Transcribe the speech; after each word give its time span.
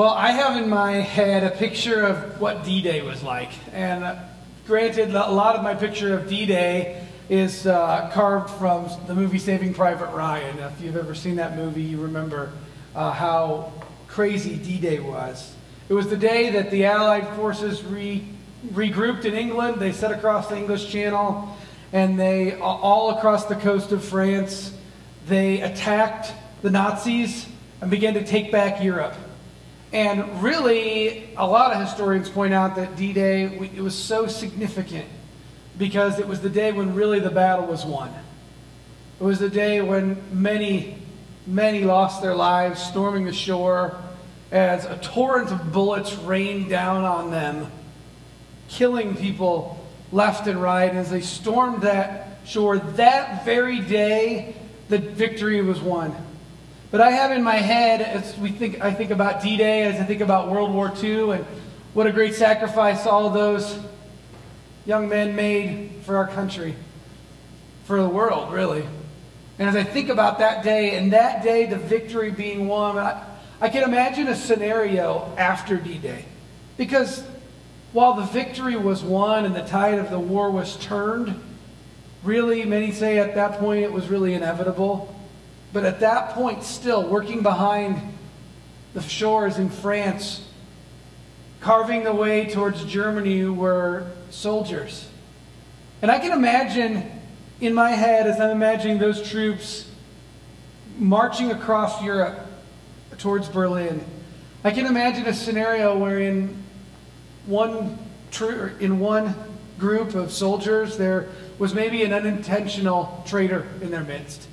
Well, 0.00 0.14
I 0.14 0.30
have 0.30 0.56
in 0.56 0.70
my 0.70 0.92
head 0.92 1.44
a 1.44 1.54
picture 1.54 2.02
of 2.04 2.40
what 2.40 2.64
D 2.64 2.80
Day 2.80 3.02
was 3.02 3.22
like. 3.22 3.50
And 3.74 4.02
uh, 4.02 4.16
granted, 4.66 5.10
a 5.10 5.30
lot 5.30 5.56
of 5.56 5.62
my 5.62 5.74
picture 5.74 6.16
of 6.16 6.26
D 6.26 6.46
Day 6.46 7.06
is 7.28 7.66
uh, 7.66 8.10
carved 8.14 8.48
from 8.48 8.88
the 9.06 9.14
movie 9.14 9.38
Saving 9.38 9.74
Private 9.74 10.10
Ryan. 10.14 10.58
If 10.58 10.80
you've 10.80 10.96
ever 10.96 11.14
seen 11.14 11.36
that 11.36 11.54
movie, 11.54 11.82
you 11.82 12.00
remember 12.00 12.50
uh, 12.94 13.12
how 13.12 13.74
crazy 14.08 14.56
D 14.56 14.80
Day 14.80 15.00
was. 15.00 15.54
It 15.90 15.92
was 15.92 16.08
the 16.08 16.16
day 16.16 16.48
that 16.48 16.70
the 16.70 16.86
Allied 16.86 17.28
forces 17.36 17.84
re- 17.84 18.26
regrouped 18.68 19.26
in 19.26 19.34
England. 19.34 19.80
They 19.82 19.92
set 19.92 20.12
across 20.12 20.48
the 20.48 20.56
English 20.56 20.90
Channel 20.90 21.54
and 21.92 22.18
they, 22.18 22.58
all 22.58 23.18
across 23.18 23.44
the 23.44 23.56
coast 23.56 23.92
of 23.92 24.02
France, 24.02 24.72
they 25.26 25.60
attacked 25.60 26.32
the 26.62 26.70
Nazis 26.70 27.46
and 27.82 27.90
began 27.90 28.14
to 28.14 28.24
take 28.24 28.50
back 28.50 28.82
Europe. 28.82 29.14
And 29.92 30.42
really, 30.42 31.34
a 31.36 31.46
lot 31.46 31.72
of 31.72 31.80
historians 31.80 32.28
point 32.28 32.54
out 32.54 32.76
that 32.76 32.96
D 32.96 33.12
Day 33.12 33.44
it 33.74 33.80
was 33.80 33.96
so 33.96 34.26
significant 34.26 35.06
because 35.78 36.18
it 36.18 36.28
was 36.28 36.40
the 36.40 36.50
day 36.50 36.70
when 36.70 36.94
really 36.94 37.18
the 37.18 37.30
battle 37.30 37.66
was 37.66 37.84
won. 37.84 38.12
It 39.20 39.24
was 39.24 39.38
the 39.40 39.50
day 39.50 39.80
when 39.80 40.22
many, 40.32 40.96
many 41.46 41.82
lost 41.82 42.22
their 42.22 42.34
lives 42.34 42.80
storming 42.80 43.24
the 43.24 43.32
shore 43.32 44.00
as 44.52 44.84
a 44.84 44.96
torrent 44.98 45.50
of 45.50 45.72
bullets 45.72 46.14
rained 46.14 46.68
down 46.68 47.04
on 47.04 47.30
them, 47.30 47.70
killing 48.68 49.16
people 49.16 49.84
left 50.12 50.46
and 50.46 50.62
right. 50.62 50.92
As 50.92 51.10
they 51.10 51.20
stormed 51.20 51.82
that 51.82 52.38
shore, 52.44 52.78
that 52.78 53.44
very 53.44 53.80
day, 53.80 54.54
the 54.88 54.98
victory 54.98 55.60
was 55.62 55.80
won. 55.80 56.14
But 56.90 57.00
I 57.00 57.12
have 57.12 57.30
in 57.30 57.44
my 57.44 57.56
head, 57.56 58.00
as 58.00 58.36
we 58.36 58.50
think, 58.50 58.80
I 58.80 58.92
think 58.92 59.12
about 59.12 59.42
D-Day, 59.42 59.84
as 59.84 60.00
I 60.00 60.04
think 60.04 60.20
about 60.20 60.50
World 60.50 60.74
War 60.74 60.92
II, 61.00 61.30
and 61.30 61.44
what 61.94 62.08
a 62.08 62.12
great 62.12 62.34
sacrifice 62.34 63.06
all 63.06 63.30
those 63.30 63.78
young 64.86 65.08
men 65.08 65.36
made 65.36 65.92
for 66.02 66.16
our 66.16 66.26
country, 66.26 66.74
for 67.84 68.02
the 68.02 68.08
world, 68.08 68.52
really. 68.52 68.84
And 69.60 69.68
as 69.68 69.76
I 69.76 69.84
think 69.84 70.08
about 70.08 70.40
that 70.40 70.64
day, 70.64 70.96
and 70.96 71.12
that 71.12 71.44
day, 71.44 71.66
the 71.66 71.76
victory 71.76 72.32
being 72.32 72.66
won, 72.66 72.98
I, 72.98 73.24
I 73.60 73.68
can 73.68 73.84
imagine 73.84 74.26
a 74.26 74.34
scenario 74.34 75.32
after 75.38 75.76
D-Day. 75.76 76.24
Because 76.76 77.22
while 77.92 78.14
the 78.14 78.24
victory 78.24 78.74
was 78.74 79.04
won 79.04 79.44
and 79.44 79.54
the 79.54 79.62
tide 79.62 80.00
of 80.00 80.10
the 80.10 80.18
war 80.18 80.50
was 80.50 80.76
turned, 80.78 81.40
really, 82.24 82.64
many 82.64 82.90
say 82.90 83.18
at 83.20 83.36
that 83.36 83.60
point 83.60 83.84
it 83.84 83.92
was 83.92 84.08
really 84.08 84.34
inevitable. 84.34 85.14
But 85.72 85.84
at 85.84 86.00
that 86.00 86.30
point, 86.30 86.64
still 86.64 87.08
working 87.08 87.42
behind 87.42 88.00
the 88.94 89.02
shores 89.02 89.58
in 89.58 89.70
France, 89.70 90.46
carving 91.60 92.02
the 92.04 92.12
way 92.12 92.48
towards 92.50 92.84
Germany 92.84 93.44
were 93.44 94.10
soldiers. 94.30 95.08
And 96.02 96.10
I 96.10 96.18
can 96.18 96.32
imagine 96.32 97.10
in 97.60 97.74
my 97.74 97.90
head, 97.90 98.26
as 98.26 98.40
I'm 98.40 98.50
imagining 98.50 98.98
those 98.98 99.28
troops 99.28 99.88
marching 100.98 101.50
across 101.50 102.02
Europe 102.02 102.46
towards 103.18 103.48
Berlin, 103.48 104.04
I 104.64 104.70
can 104.70 104.86
imagine 104.86 105.26
a 105.26 105.34
scenario 105.34 105.96
wherein 105.96 106.62
one 107.46 107.98
tr- 108.30 108.68
in 108.80 108.98
one 108.98 109.34
group 109.78 110.14
of 110.14 110.30
soldiers 110.32 110.96
there 110.98 111.28
was 111.58 111.74
maybe 111.74 112.02
an 112.04 112.12
unintentional 112.12 113.22
traitor 113.26 113.66
in 113.80 113.90
their 113.90 114.04
midst. 114.04 114.48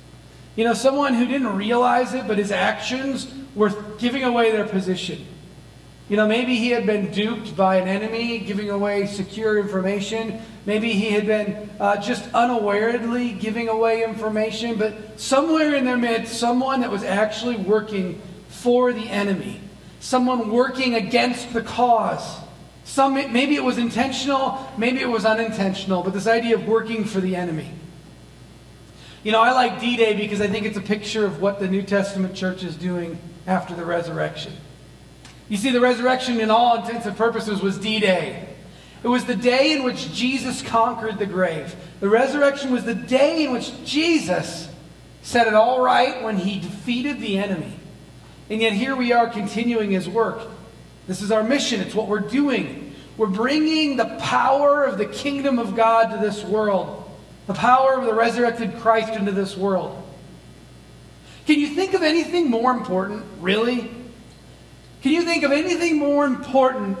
You 0.58 0.64
know, 0.64 0.74
someone 0.74 1.14
who 1.14 1.24
didn't 1.24 1.54
realize 1.54 2.14
it, 2.14 2.26
but 2.26 2.36
his 2.36 2.50
actions 2.50 3.32
were 3.54 3.70
giving 3.98 4.24
away 4.24 4.50
their 4.50 4.66
position. 4.66 5.24
You 6.08 6.16
know, 6.16 6.26
maybe 6.26 6.56
he 6.56 6.70
had 6.70 6.84
been 6.84 7.12
duped 7.12 7.54
by 7.54 7.76
an 7.76 7.86
enemy, 7.86 8.40
giving 8.40 8.68
away 8.68 9.06
secure 9.06 9.60
information. 9.60 10.42
Maybe 10.66 10.94
he 10.94 11.12
had 11.12 11.26
been 11.26 11.70
uh, 11.78 11.98
just 11.98 12.28
unawarely 12.34 13.34
giving 13.34 13.68
away 13.68 14.02
information. 14.02 14.76
But 14.76 15.20
somewhere 15.20 15.76
in 15.76 15.84
their 15.84 15.96
midst, 15.96 16.40
someone 16.40 16.80
that 16.80 16.90
was 16.90 17.04
actually 17.04 17.54
working 17.54 18.20
for 18.48 18.92
the 18.92 19.08
enemy, 19.08 19.60
someone 20.00 20.50
working 20.50 20.96
against 20.96 21.52
the 21.52 21.62
cause. 21.62 22.36
Some, 22.82 23.14
maybe 23.14 23.54
it 23.54 23.62
was 23.62 23.78
intentional, 23.78 24.68
maybe 24.76 24.98
it 24.98 25.08
was 25.08 25.24
unintentional, 25.24 26.02
but 26.02 26.14
this 26.14 26.26
idea 26.26 26.56
of 26.56 26.66
working 26.66 27.04
for 27.04 27.20
the 27.20 27.36
enemy. 27.36 27.70
You 29.28 29.32
know, 29.32 29.42
I 29.42 29.52
like 29.52 29.78
D 29.78 29.98
Day 29.98 30.16
because 30.16 30.40
I 30.40 30.46
think 30.46 30.64
it's 30.64 30.78
a 30.78 30.80
picture 30.80 31.26
of 31.26 31.42
what 31.42 31.60
the 31.60 31.68
New 31.68 31.82
Testament 31.82 32.34
church 32.34 32.64
is 32.64 32.74
doing 32.74 33.18
after 33.46 33.74
the 33.74 33.84
resurrection. 33.84 34.54
You 35.50 35.58
see, 35.58 35.70
the 35.70 35.82
resurrection, 35.82 36.40
in 36.40 36.50
all 36.50 36.80
intents 36.80 37.04
and 37.04 37.14
purposes, 37.14 37.60
was 37.60 37.76
D 37.76 38.00
Day. 38.00 38.48
It 39.02 39.08
was 39.08 39.26
the 39.26 39.36
day 39.36 39.72
in 39.72 39.82
which 39.84 40.14
Jesus 40.14 40.62
conquered 40.62 41.18
the 41.18 41.26
grave. 41.26 41.76
The 42.00 42.08
resurrection 42.08 42.72
was 42.72 42.84
the 42.84 42.94
day 42.94 43.44
in 43.44 43.52
which 43.52 43.70
Jesus 43.84 44.70
set 45.20 45.46
it 45.46 45.52
all 45.52 45.82
right 45.82 46.22
when 46.22 46.38
he 46.38 46.58
defeated 46.58 47.20
the 47.20 47.36
enemy. 47.36 47.74
And 48.48 48.62
yet, 48.62 48.72
here 48.72 48.96
we 48.96 49.12
are 49.12 49.28
continuing 49.28 49.90
his 49.90 50.08
work. 50.08 50.40
This 51.06 51.20
is 51.20 51.30
our 51.30 51.42
mission, 51.42 51.82
it's 51.82 51.94
what 51.94 52.08
we're 52.08 52.20
doing. 52.20 52.94
We're 53.18 53.26
bringing 53.26 53.98
the 53.98 54.16
power 54.20 54.84
of 54.84 54.96
the 54.96 55.04
kingdom 55.04 55.58
of 55.58 55.76
God 55.76 56.12
to 56.12 56.16
this 56.16 56.42
world 56.42 57.04
the 57.48 57.54
power 57.54 57.94
of 57.94 58.04
the 58.04 58.12
resurrected 58.12 58.78
Christ 58.78 59.14
into 59.14 59.32
this 59.32 59.56
world. 59.56 60.00
Can 61.46 61.58
you 61.58 61.68
think 61.68 61.94
of 61.94 62.02
anything 62.02 62.50
more 62.50 62.70
important, 62.70 63.24
really? 63.40 63.90
Can 65.00 65.12
you 65.12 65.22
think 65.22 65.44
of 65.44 65.50
anything 65.50 65.96
more 65.96 66.26
important 66.26 66.98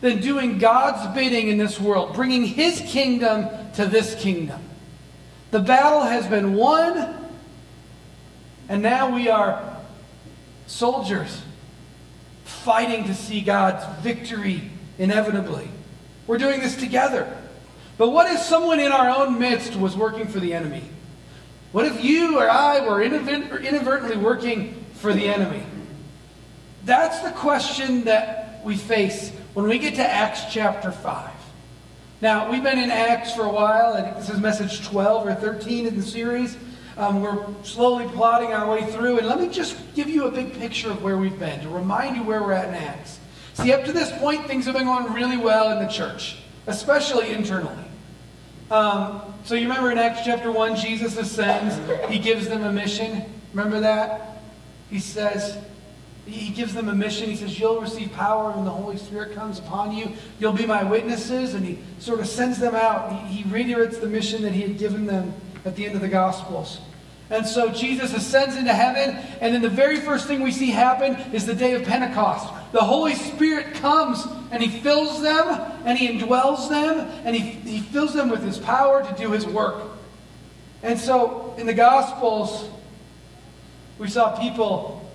than 0.00 0.20
doing 0.20 0.58
God's 0.58 1.12
bidding 1.16 1.48
in 1.48 1.58
this 1.58 1.80
world, 1.80 2.14
bringing 2.14 2.44
His 2.44 2.80
kingdom 2.86 3.48
to 3.74 3.86
this 3.86 4.14
kingdom? 4.14 4.60
The 5.50 5.58
battle 5.58 6.02
has 6.02 6.28
been 6.28 6.54
won, 6.54 7.28
and 8.68 8.80
now 8.80 9.12
we 9.12 9.28
are 9.28 9.78
soldiers 10.68 11.42
fighting 12.44 13.02
to 13.06 13.14
see 13.14 13.40
God's 13.40 13.84
victory 14.00 14.70
inevitably. 14.96 15.68
We're 16.28 16.38
doing 16.38 16.60
this 16.60 16.76
together. 16.76 17.36
But 17.98 18.10
what 18.10 18.32
if 18.32 18.40
someone 18.40 18.78
in 18.78 18.92
our 18.92 19.10
own 19.10 19.38
midst 19.38 19.74
was 19.74 19.96
working 19.96 20.28
for 20.28 20.38
the 20.38 20.54
enemy? 20.54 20.84
What 21.72 21.84
if 21.84 22.02
you 22.02 22.38
or 22.38 22.48
I 22.48 22.80
were 22.80 23.02
inadvertently 23.02 24.16
working 24.16 24.84
for 24.94 25.12
the 25.12 25.28
enemy? 25.28 25.64
That's 26.84 27.20
the 27.20 27.32
question 27.32 28.04
that 28.04 28.62
we 28.64 28.76
face 28.76 29.32
when 29.52 29.68
we 29.68 29.78
get 29.78 29.96
to 29.96 30.08
Acts 30.08 30.44
chapter 30.50 30.92
5. 30.92 31.30
Now, 32.20 32.50
we've 32.50 32.62
been 32.62 32.78
in 32.78 32.90
Acts 32.90 33.34
for 33.34 33.42
a 33.42 33.52
while. 33.52 33.94
I 33.94 34.02
think 34.02 34.16
this 34.16 34.30
is 34.30 34.40
message 34.40 34.86
12 34.86 35.26
or 35.26 35.34
13 35.34 35.86
in 35.86 35.96
the 35.96 36.02
series. 36.02 36.56
Um, 36.96 37.20
we're 37.20 37.44
slowly 37.62 38.06
plodding 38.08 38.52
our 38.52 38.68
way 38.70 38.84
through. 38.90 39.18
And 39.18 39.26
let 39.26 39.40
me 39.40 39.48
just 39.48 39.76
give 39.94 40.08
you 40.08 40.26
a 40.26 40.30
big 40.30 40.54
picture 40.54 40.90
of 40.90 41.02
where 41.02 41.16
we've 41.16 41.38
been 41.38 41.60
to 41.60 41.68
remind 41.68 42.16
you 42.16 42.22
where 42.22 42.42
we're 42.42 42.52
at 42.52 42.68
in 42.68 42.74
Acts. 42.74 43.18
See, 43.54 43.72
up 43.72 43.84
to 43.84 43.92
this 43.92 44.10
point, 44.18 44.46
things 44.46 44.66
have 44.66 44.74
been 44.74 44.86
going 44.86 45.12
really 45.12 45.36
well 45.36 45.70
in 45.76 45.84
the 45.84 45.92
church, 45.92 46.38
especially 46.66 47.30
internally. 47.30 47.87
Um, 48.70 49.22
so 49.44 49.54
you 49.54 49.62
remember 49.62 49.90
in 49.90 49.98
Acts 49.98 50.20
chapter 50.24 50.52
1, 50.52 50.76
Jesus 50.76 51.16
ascends. 51.16 51.78
He 52.10 52.18
gives 52.18 52.48
them 52.48 52.64
a 52.64 52.72
mission. 52.72 53.24
Remember 53.52 53.80
that? 53.80 54.42
He 54.90 54.98
says, 54.98 55.58
he 56.26 56.50
gives 56.50 56.74
them 56.74 56.88
a 56.88 56.94
mission. 56.94 57.30
He 57.30 57.36
says, 57.36 57.58
You'll 57.58 57.80
receive 57.80 58.12
power 58.12 58.50
when 58.50 58.64
the 58.64 58.70
Holy 58.70 58.98
Spirit 58.98 59.34
comes 59.34 59.58
upon 59.58 59.92
you. 59.92 60.12
You'll 60.38 60.52
be 60.52 60.66
my 60.66 60.84
witnesses. 60.84 61.54
And 61.54 61.64
he 61.64 61.78
sort 61.98 62.20
of 62.20 62.26
sends 62.26 62.58
them 62.58 62.74
out. 62.74 63.12
He, 63.12 63.42
he 63.42 63.50
reiterates 63.50 63.98
the 63.98 64.06
mission 64.06 64.42
that 64.42 64.52
he 64.52 64.62
had 64.62 64.78
given 64.78 65.06
them 65.06 65.32
at 65.64 65.74
the 65.74 65.86
end 65.86 65.94
of 65.94 66.02
the 66.02 66.08
Gospels. 66.08 66.80
And 67.30 67.46
so 67.46 67.70
Jesus 67.70 68.14
ascends 68.14 68.56
into 68.56 68.72
heaven, 68.72 69.16
and 69.42 69.54
then 69.54 69.60
the 69.60 69.68
very 69.68 70.00
first 70.00 70.26
thing 70.26 70.42
we 70.42 70.50
see 70.50 70.70
happen 70.70 71.14
is 71.34 71.44
the 71.44 71.54
day 71.54 71.74
of 71.74 71.84
Pentecost. 71.84 72.50
The 72.72 72.80
Holy 72.80 73.14
Spirit 73.14 73.74
comes 73.74 74.26
and 74.50 74.62
He 74.62 74.80
fills 74.80 75.20
them 75.22 75.48
and 75.84 75.98
He 75.98 76.08
indwells 76.08 76.68
them 76.68 77.00
and 77.24 77.34
He, 77.34 77.40
he 77.40 77.80
fills 77.80 78.14
them 78.14 78.28
with 78.28 78.42
His 78.42 78.58
power 78.58 79.02
to 79.02 79.14
do 79.16 79.32
His 79.32 79.46
work. 79.46 79.82
And 80.82 80.98
so 80.98 81.54
in 81.58 81.66
the 81.66 81.74
Gospels, 81.74 82.68
we 83.98 84.08
saw 84.08 84.38
people 84.38 85.10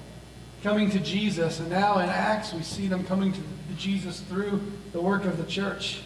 coming 0.62 0.90
to 0.92 1.00
Jesus, 1.00 1.60
and 1.60 1.70
now 1.70 2.00
in 2.00 2.10
Acts, 2.10 2.54
we 2.54 2.64
see 2.64 2.88
them 2.88 3.04
coming 3.06 3.34
to 3.34 3.40
Jesus 3.78 4.22
through 4.22 4.62
the 4.94 5.02
work 5.02 5.26
of 5.26 5.38
the 5.38 5.46
church. 5.46 6.02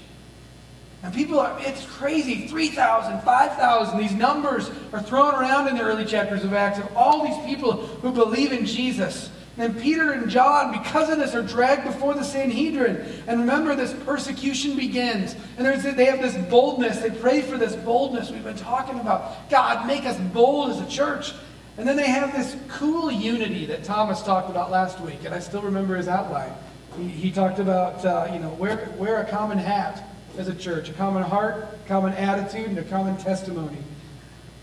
And 1.03 1.13
people 1.13 1.39
are, 1.39 1.55
it's 1.61 1.85
crazy 1.85 2.47
3,000, 2.47 3.21
5,000. 3.21 3.99
These 3.99 4.13
numbers 4.13 4.69
are 4.91 5.01
thrown 5.01 5.35
around 5.35 5.67
in 5.67 5.77
the 5.77 5.83
early 5.83 6.05
chapters 6.05 6.43
of 6.43 6.53
Acts 6.53 6.79
of 6.79 6.95
all 6.95 7.23
these 7.23 7.45
people 7.45 7.73
who 7.73 8.11
believe 8.11 8.51
in 8.51 8.65
Jesus. 8.65 9.29
And 9.59 9.79
Peter 9.79 10.11
and 10.11 10.29
John, 10.29 10.71
because 10.71 11.09
of 11.09 11.17
this, 11.17 11.33
are 11.33 11.41
dragged 11.41 11.83
before 11.83 12.13
the 12.13 12.23
Sanhedrin. 12.23 13.23
And 13.27 13.39
remember, 13.39 13.75
this 13.75 13.93
persecution 14.05 14.75
begins. 14.75 15.35
And 15.57 15.65
they 15.65 16.05
have 16.05 16.21
this 16.21 16.37
boldness. 16.47 16.99
They 16.99 17.09
pray 17.09 17.41
for 17.41 17.57
this 17.57 17.75
boldness 17.75 18.29
we've 18.29 18.43
been 18.43 18.55
talking 18.55 18.99
about. 18.99 19.49
God, 19.49 19.87
make 19.87 20.05
us 20.05 20.17
bold 20.31 20.69
as 20.69 20.81
a 20.81 20.87
church. 20.87 21.33
And 21.77 21.87
then 21.87 21.95
they 21.95 22.09
have 22.09 22.33
this 22.33 22.55
cool 22.69 23.11
unity 23.11 23.65
that 23.67 23.83
Thomas 23.83 24.23
talked 24.23 24.49
about 24.49 24.71
last 24.71 24.99
week, 24.99 25.25
and 25.25 25.33
I 25.33 25.39
still 25.39 25.61
remember 25.61 25.95
his 25.95 26.07
outline. 26.07 26.51
He, 26.97 27.07
he 27.07 27.31
talked 27.31 27.59
about, 27.59 28.03
uh, 28.03 28.29
you 28.33 28.39
know, 28.39 28.49
wear, 28.49 28.89
wear 28.97 29.21
a 29.21 29.29
common 29.29 29.59
hat 29.59 30.03
as 30.39 30.47
a 30.47 30.55
church, 30.55 30.89
a 30.89 30.93
common 30.93 31.21
heart, 31.21 31.67
common 31.87 32.13
attitude, 32.13 32.67
and 32.67 32.79
a 32.79 32.83
common 32.83 33.15
testimony. 33.17 33.77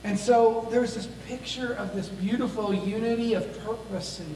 And 0.02 0.18
so 0.18 0.66
there's 0.72 0.94
this 0.94 1.06
picture 1.26 1.72
of 1.74 1.94
this 1.94 2.08
beautiful 2.08 2.74
unity 2.74 3.34
of 3.34 3.64
purpose, 3.64 4.18
and 4.18 4.34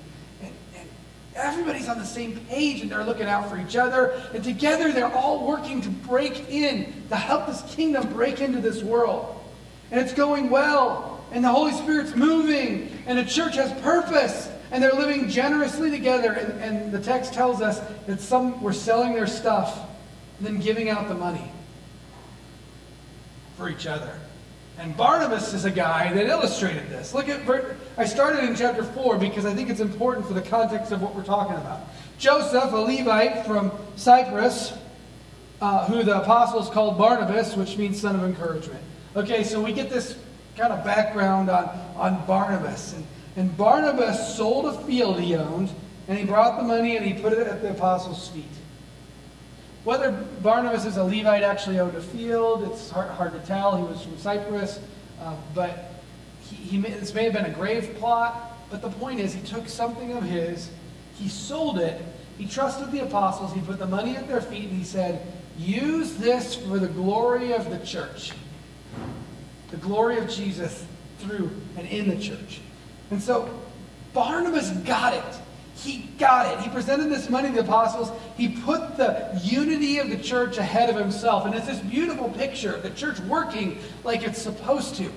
everybody's 1.38 1.88
on 1.88 1.98
the 1.98 2.04
same 2.04 2.38
page, 2.46 2.82
and 2.82 2.90
they're 2.90 3.04
looking 3.04 3.26
out 3.26 3.48
for 3.48 3.58
each 3.58 3.76
other. 3.76 4.20
And 4.34 4.42
together 4.42 4.92
they're 4.92 5.12
all 5.12 5.46
working 5.46 5.80
to 5.82 5.88
break 5.88 6.50
in, 6.50 6.92
to 7.08 7.16
help 7.16 7.46
this 7.46 7.62
kingdom 7.74 8.12
break 8.12 8.40
into 8.40 8.60
this 8.60 8.82
world. 8.82 9.34
And 9.90 10.00
it's 10.00 10.12
going 10.12 10.50
well 10.50 11.18
and 11.32 11.44
the 11.44 11.48
Holy 11.48 11.72
Spirit's 11.72 12.14
moving, 12.14 12.90
and 13.06 13.18
the 13.18 13.24
church 13.24 13.56
has 13.56 13.72
purpose, 13.82 14.48
and 14.70 14.82
they're 14.82 14.92
living 14.94 15.28
generously 15.28 15.90
together. 15.90 16.32
And, 16.32 16.62
and 16.62 16.92
the 16.92 17.00
text 17.00 17.34
tells 17.34 17.60
us 17.60 17.80
that 18.06 18.20
some 18.20 18.62
were 18.62 18.72
selling 18.72 19.14
their 19.14 19.26
stuff 19.26 19.78
and 20.38 20.46
then 20.46 20.60
giving 20.60 20.88
out 20.88 21.08
the 21.08 21.14
money 21.14 21.50
for 23.56 23.68
each 23.68 23.86
other. 23.86 24.18
And 24.78 24.96
Barnabas 24.96 25.54
is 25.54 25.64
a 25.64 25.70
guy 25.70 26.12
that 26.12 26.26
illustrated 26.26 26.88
this. 26.88 27.12
Look 27.12 27.28
at, 27.28 27.40
I 27.96 28.04
started 28.04 28.44
in 28.44 28.54
chapter 28.54 28.84
4 28.84 29.18
because 29.18 29.44
I 29.44 29.52
think 29.52 29.70
it's 29.70 29.80
important 29.80 30.26
for 30.26 30.34
the 30.34 30.42
context 30.42 30.92
of 30.92 31.02
what 31.02 31.16
we're 31.16 31.24
talking 31.24 31.56
about. 31.56 31.80
Joseph, 32.18 32.72
a 32.72 32.76
Levite 32.76 33.44
from 33.44 33.72
Cyprus, 33.96 34.72
uh, 35.60 35.86
who 35.86 36.04
the 36.04 36.22
apostles 36.22 36.70
called 36.70 36.96
Barnabas, 36.96 37.56
which 37.56 37.76
means 37.76 38.00
son 38.00 38.14
of 38.14 38.22
encouragement. 38.22 38.80
Okay, 39.16 39.42
so 39.42 39.60
we 39.60 39.72
get 39.72 39.90
this 39.90 40.16
kind 40.56 40.72
of 40.72 40.84
background 40.84 41.50
on, 41.50 41.68
on 41.96 42.24
Barnabas. 42.26 42.94
And, 42.94 43.04
and 43.36 43.56
Barnabas 43.56 44.36
sold 44.36 44.66
a 44.66 44.84
field 44.84 45.18
he 45.18 45.34
owned, 45.34 45.70
and 46.06 46.16
he 46.16 46.24
brought 46.24 46.56
the 46.56 46.62
money 46.64 46.96
and 46.96 47.04
he 47.04 47.20
put 47.20 47.32
it 47.32 47.48
at 47.48 47.62
the 47.62 47.70
apostles' 47.70 48.28
feet. 48.28 48.44
Whether 49.88 50.12
Barnabas 50.42 50.84
is 50.84 50.98
a 50.98 51.02
Levite 51.02 51.42
actually 51.42 51.80
owned 51.80 51.96
a 51.96 52.02
field, 52.02 52.62
it's 52.64 52.90
hard, 52.90 53.10
hard 53.12 53.32
to 53.32 53.38
tell. 53.38 53.74
He 53.74 53.82
was 53.84 54.02
from 54.02 54.18
Cyprus, 54.18 54.80
uh, 55.18 55.34
but 55.54 55.94
he, 56.42 56.56
he 56.56 56.76
may, 56.76 56.90
this 56.90 57.14
may 57.14 57.24
have 57.24 57.32
been 57.32 57.46
a 57.46 57.54
grave 57.54 57.94
plot. 57.98 58.58
But 58.70 58.82
the 58.82 58.90
point 58.90 59.18
is, 59.18 59.32
he 59.32 59.40
took 59.40 59.66
something 59.66 60.12
of 60.12 60.24
his, 60.24 60.68
he 61.14 61.30
sold 61.30 61.78
it, 61.78 62.02
he 62.36 62.44
trusted 62.44 62.92
the 62.92 62.98
apostles, 62.98 63.54
he 63.54 63.62
put 63.62 63.78
the 63.78 63.86
money 63.86 64.14
at 64.14 64.28
their 64.28 64.42
feet, 64.42 64.68
and 64.68 64.78
he 64.78 64.84
said, 64.84 65.26
Use 65.56 66.16
this 66.16 66.54
for 66.54 66.78
the 66.78 66.88
glory 66.88 67.54
of 67.54 67.70
the 67.70 67.78
church 67.78 68.32
the 69.70 69.78
glory 69.78 70.18
of 70.18 70.28
Jesus 70.28 70.84
through 71.20 71.50
and 71.78 71.88
in 71.88 72.10
the 72.10 72.22
church. 72.22 72.60
And 73.10 73.22
so 73.22 73.58
Barnabas 74.12 74.68
got 74.80 75.14
it. 75.14 75.40
He 75.78 76.08
got 76.18 76.52
it. 76.52 76.60
He 76.60 76.68
presented 76.70 77.08
this 77.08 77.30
money 77.30 77.48
to 77.50 77.54
the 77.54 77.60
apostles. 77.60 78.10
He 78.36 78.48
put 78.48 78.96
the 78.96 79.40
unity 79.42 79.98
of 79.98 80.10
the 80.10 80.18
church 80.18 80.58
ahead 80.58 80.90
of 80.90 80.96
himself. 80.96 81.46
And 81.46 81.54
it's 81.54 81.66
this 81.66 81.78
beautiful 81.78 82.28
picture 82.30 82.74
of 82.74 82.82
the 82.82 82.90
church 82.90 83.20
working 83.20 83.78
like 84.02 84.22
it's 84.24 84.42
supposed 84.42 84.96
to. 84.96 85.10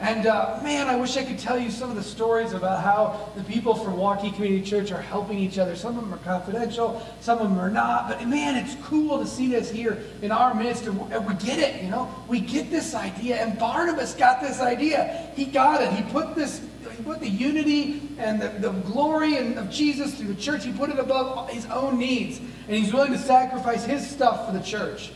And 0.00 0.26
uh, 0.26 0.58
man, 0.62 0.86
I 0.86 0.96
wish 0.96 1.18
I 1.18 1.24
could 1.24 1.38
tell 1.38 1.58
you 1.58 1.70
some 1.70 1.90
of 1.90 1.96
the 1.96 2.02
stories 2.02 2.54
about 2.54 2.82
how 2.82 3.30
the 3.36 3.44
people 3.44 3.74
from 3.74 3.94
Waukee 3.96 4.34
Community 4.34 4.64
Church 4.64 4.90
are 4.92 5.02
helping 5.02 5.38
each 5.38 5.58
other. 5.58 5.76
Some 5.76 5.98
of 5.98 6.02
them 6.02 6.14
are 6.14 6.24
confidential, 6.24 7.06
some 7.20 7.38
of 7.38 7.50
them 7.50 7.58
are 7.58 7.68
not. 7.70 8.08
But 8.08 8.26
man, 8.26 8.56
it's 8.56 8.76
cool 8.86 9.18
to 9.18 9.26
see 9.26 9.48
this 9.48 9.70
here 9.70 10.02
in 10.22 10.32
our 10.32 10.54
midst. 10.54 10.86
And 10.86 10.98
we 10.98 11.34
get 11.34 11.58
it, 11.58 11.82
you 11.82 11.90
know. 11.90 12.08
We 12.28 12.40
get 12.40 12.70
this 12.70 12.94
idea. 12.94 13.36
And 13.36 13.58
Barnabas 13.58 14.14
got 14.14 14.40
this 14.40 14.60
idea. 14.60 15.30
He 15.36 15.44
got 15.44 15.82
it. 15.82 15.92
He 15.92 16.02
put 16.10 16.34
this, 16.34 16.62
put 17.00 17.20
the 17.20 17.28
unity 17.28 18.02
and 18.18 18.40
the, 18.40 18.48
the 18.48 18.70
glory 18.70 19.36
of 19.38 19.70
Jesus 19.70 20.14
through 20.14 20.28
the 20.28 20.40
church. 20.40 20.64
He 20.64 20.72
put 20.72 20.90
it 20.90 20.98
above 20.98 21.50
his 21.50 21.66
own 21.66 21.98
needs. 21.98 22.38
And 22.38 22.76
he's 22.76 22.92
willing 22.92 23.12
to 23.12 23.18
sacrifice 23.18 23.84
his 23.84 24.08
stuff 24.08 24.46
for 24.46 24.52
the 24.52 24.62
church. 24.62 25.12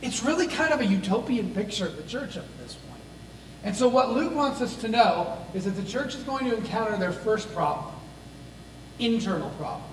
It's 0.00 0.22
really 0.22 0.46
kind 0.46 0.72
of 0.72 0.80
a 0.80 0.86
utopian 0.86 1.52
picture 1.54 1.86
of 1.86 1.96
the 1.96 2.04
church 2.04 2.36
up 2.36 2.44
this 2.62 2.74
point. 2.74 3.02
And 3.64 3.74
so, 3.74 3.88
what 3.88 4.12
Luke 4.12 4.34
wants 4.34 4.60
us 4.60 4.76
to 4.76 4.88
know 4.88 5.36
is 5.54 5.64
that 5.64 5.72
the 5.72 5.84
church 5.84 6.14
is 6.14 6.22
going 6.22 6.48
to 6.48 6.56
encounter 6.56 6.96
their 6.96 7.12
first 7.12 7.52
problem 7.52 7.94
internal 8.98 9.50
problem. 9.50 9.88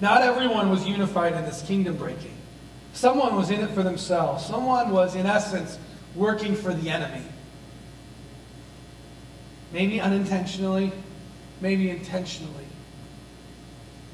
Not 0.00 0.22
everyone 0.22 0.70
was 0.70 0.86
unified 0.86 1.32
in 1.34 1.44
this 1.44 1.62
kingdom 1.62 1.96
breaking. 1.96 2.34
Someone 2.92 3.36
was 3.36 3.50
in 3.50 3.60
it 3.60 3.70
for 3.70 3.82
themselves. 3.82 4.44
Someone 4.44 4.90
was, 4.90 5.14
in 5.14 5.26
essence, 5.26 5.78
working 6.14 6.54
for 6.54 6.72
the 6.74 6.90
enemy. 6.90 7.24
Maybe 9.74 10.00
unintentionally, 10.00 10.92
maybe 11.60 11.90
intentionally. 11.90 12.64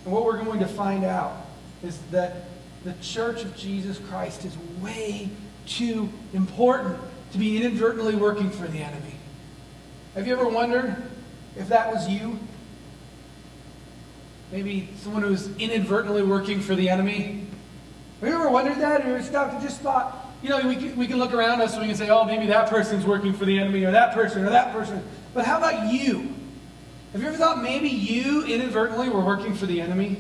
And 0.05 0.13
what 0.15 0.25
we're 0.25 0.43
going 0.43 0.61
to 0.61 0.67
find 0.67 1.05
out 1.05 1.37
is 1.83 1.99
that 2.13 2.47
the 2.83 2.95
church 3.03 3.45
of 3.45 3.55
Jesus 3.55 3.99
Christ 4.09 4.47
is 4.47 4.57
way 4.81 5.29
too 5.67 6.09
important 6.33 6.99
to 7.33 7.39
be 7.39 7.59
inadvertently 7.59 8.15
working 8.17 8.49
for 8.49 8.67
the 8.69 8.79
enemy. 8.79 9.15
Have 10.15 10.27
you 10.27 10.33
ever 10.33 10.49
wondered 10.49 10.97
if 11.59 11.69
that 11.69 11.93
was 11.93 12.09
you? 12.09 12.39
Maybe 14.51 14.89
someone 14.97 15.23
who's 15.23 15.55
inadvertently 15.59 16.23
working 16.23 16.61
for 16.61 16.75
the 16.75 16.89
enemy? 16.89 17.47
Have 18.21 18.31
you 18.31 18.35
ever 18.35 18.49
wondered 18.49 18.79
that? 18.79 19.05
Or 19.07 19.23
stopped 19.23 19.63
just 19.63 19.83
thought, 19.83 20.27
you 20.43 20.49
know, 20.49 20.67
we 20.67 20.77
can, 20.77 20.97
we 20.97 21.07
can 21.07 21.19
look 21.19 21.35
around 21.35 21.61
us 21.61 21.75
and 21.75 21.83
we 21.83 21.89
can 21.89 21.99
say, 21.99 22.09
oh, 22.09 22.25
maybe 22.25 22.47
that 22.47 22.71
person's 22.71 23.05
working 23.05 23.35
for 23.35 23.45
the 23.45 23.59
enemy, 23.59 23.85
or 23.85 23.91
that 23.91 24.15
person, 24.15 24.43
or 24.43 24.49
that 24.49 24.73
person. 24.73 25.05
But 25.33 25.45
how 25.45 25.59
about 25.59 25.93
you? 25.93 26.35
Have 27.13 27.23
you 27.23 27.29
ever 27.29 27.37
thought 27.37 27.63
maybe 27.63 27.89
you 27.89 28.45
inadvertently 28.45 29.09
were 29.09 29.25
working 29.25 29.55
for 29.55 29.67
the 29.67 29.81
enemy? 29.81 30.17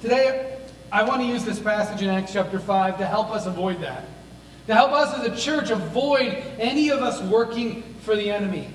Today, 0.00 0.58
I 0.90 1.04
want 1.04 1.20
to 1.22 1.26
use 1.26 1.44
this 1.44 1.58
passage 1.60 2.02
in 2.02 2.08
Acts 2.08 2.32
chapter 2.32 2.58
5 2.58 2.98
to 2.98 3.06
help 3.06 3.30
us 3.30 3.46
avoid 3.46 3.80
that. 3.80 4.04
To 4.66 4.74
help 4.74 4.92
us 4.92 5.14
as 5.18 5.26
a 5.26 5.36
church 5.36 5.70
avoid 5.70 6.42
any 6.58 6.90
of 6.90 7.02
us 7.02 7.20
working 7.22 7.82
for 8.00 8.16
the 8.16 8.30
enemy. 8.30 8.68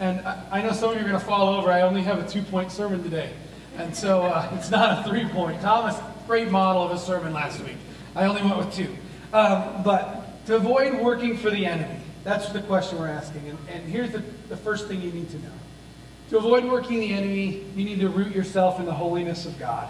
And 0.00 0.20
I 0.26 0.62
know 0.62 0.72
some 0.72 0.90
of 0.90 0.96
you 0.96 1.02
are 1.02 1.08
going 1.08 1.18
to 1.18 1.24
fall 1.24 1.54
over. 1.54 1.70
I 1.70 1.82
only 1.82 2.02
have 2.02 2.18
a 2.18 2.28
two 2.28 2.42
point 2.42 2.72
sermon 2.72 3.02
today. 3.02 3.30
And 3.76 3.94
so 3.94 4.22
uh, 4.22 4.50
it's 4.54 4.70
not 4.70 5.00
a 5.00 5.08
three 5.08 5.26
point. 5.28 5.60
Thomas, 5.60 5.96
great 6.26 6.50
model 6.50 6.82
of 6.82 6.90
a 6.90 6.98
sermon 6.98 7.32
last 7.32 7.60
week. 7.60 7.76
I 8.14 8.26
only 8.26 8.42
went 8.42 8.56
with 8.56 8.74
two. 8.74 8.94
Um, 9.32 9.82
but 9.82 10.44
to 10.46 10.56
avoid 10.56 11.00
working 11.00 11.36
for 11.36 11.50
the 11.50 11.64
enemy, 11.64 12.03
that's 12.24 12.48
the 12.48 12.62
question 12.62 12.98
we're 12.98 13.08
asking. 13.08 13.48
And, 13.48 13.58
and 13.68 13.84
here's 13.84 14.10
the, 14.10 14.22
the 14.48 14.56
first 14.56 14.88
thing 14.88 15.02
you 15.02 15.12
need 15.12 15.30
to 15.30 15.38
know. 15.38 15.52
To 16.30 16.38
avoid 16.38 16.64
working 16.64 17.00
the 17.00 17.12
enemy, 17.12 17.64
you 17.76 17.84
need 17.84 18.00
to 18.00 18.08
root 18.08 18.34
yourself 18.34 18.80
in 18.80 18.86
the 18.86 18.94
holiness 18.94 19.44
of 19.44 19.58
God. 19.58 19.88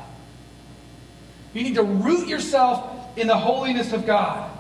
You 1.55 1.63
need 1.63 1.77
to 1.77 1.85
root 1.85 2.27
yourself 2.27 3.17
in 3.17 3.29
the 3.29 3.39
holiness 3.39 3.93
of 3.93 4.05
God. 4.05 4.51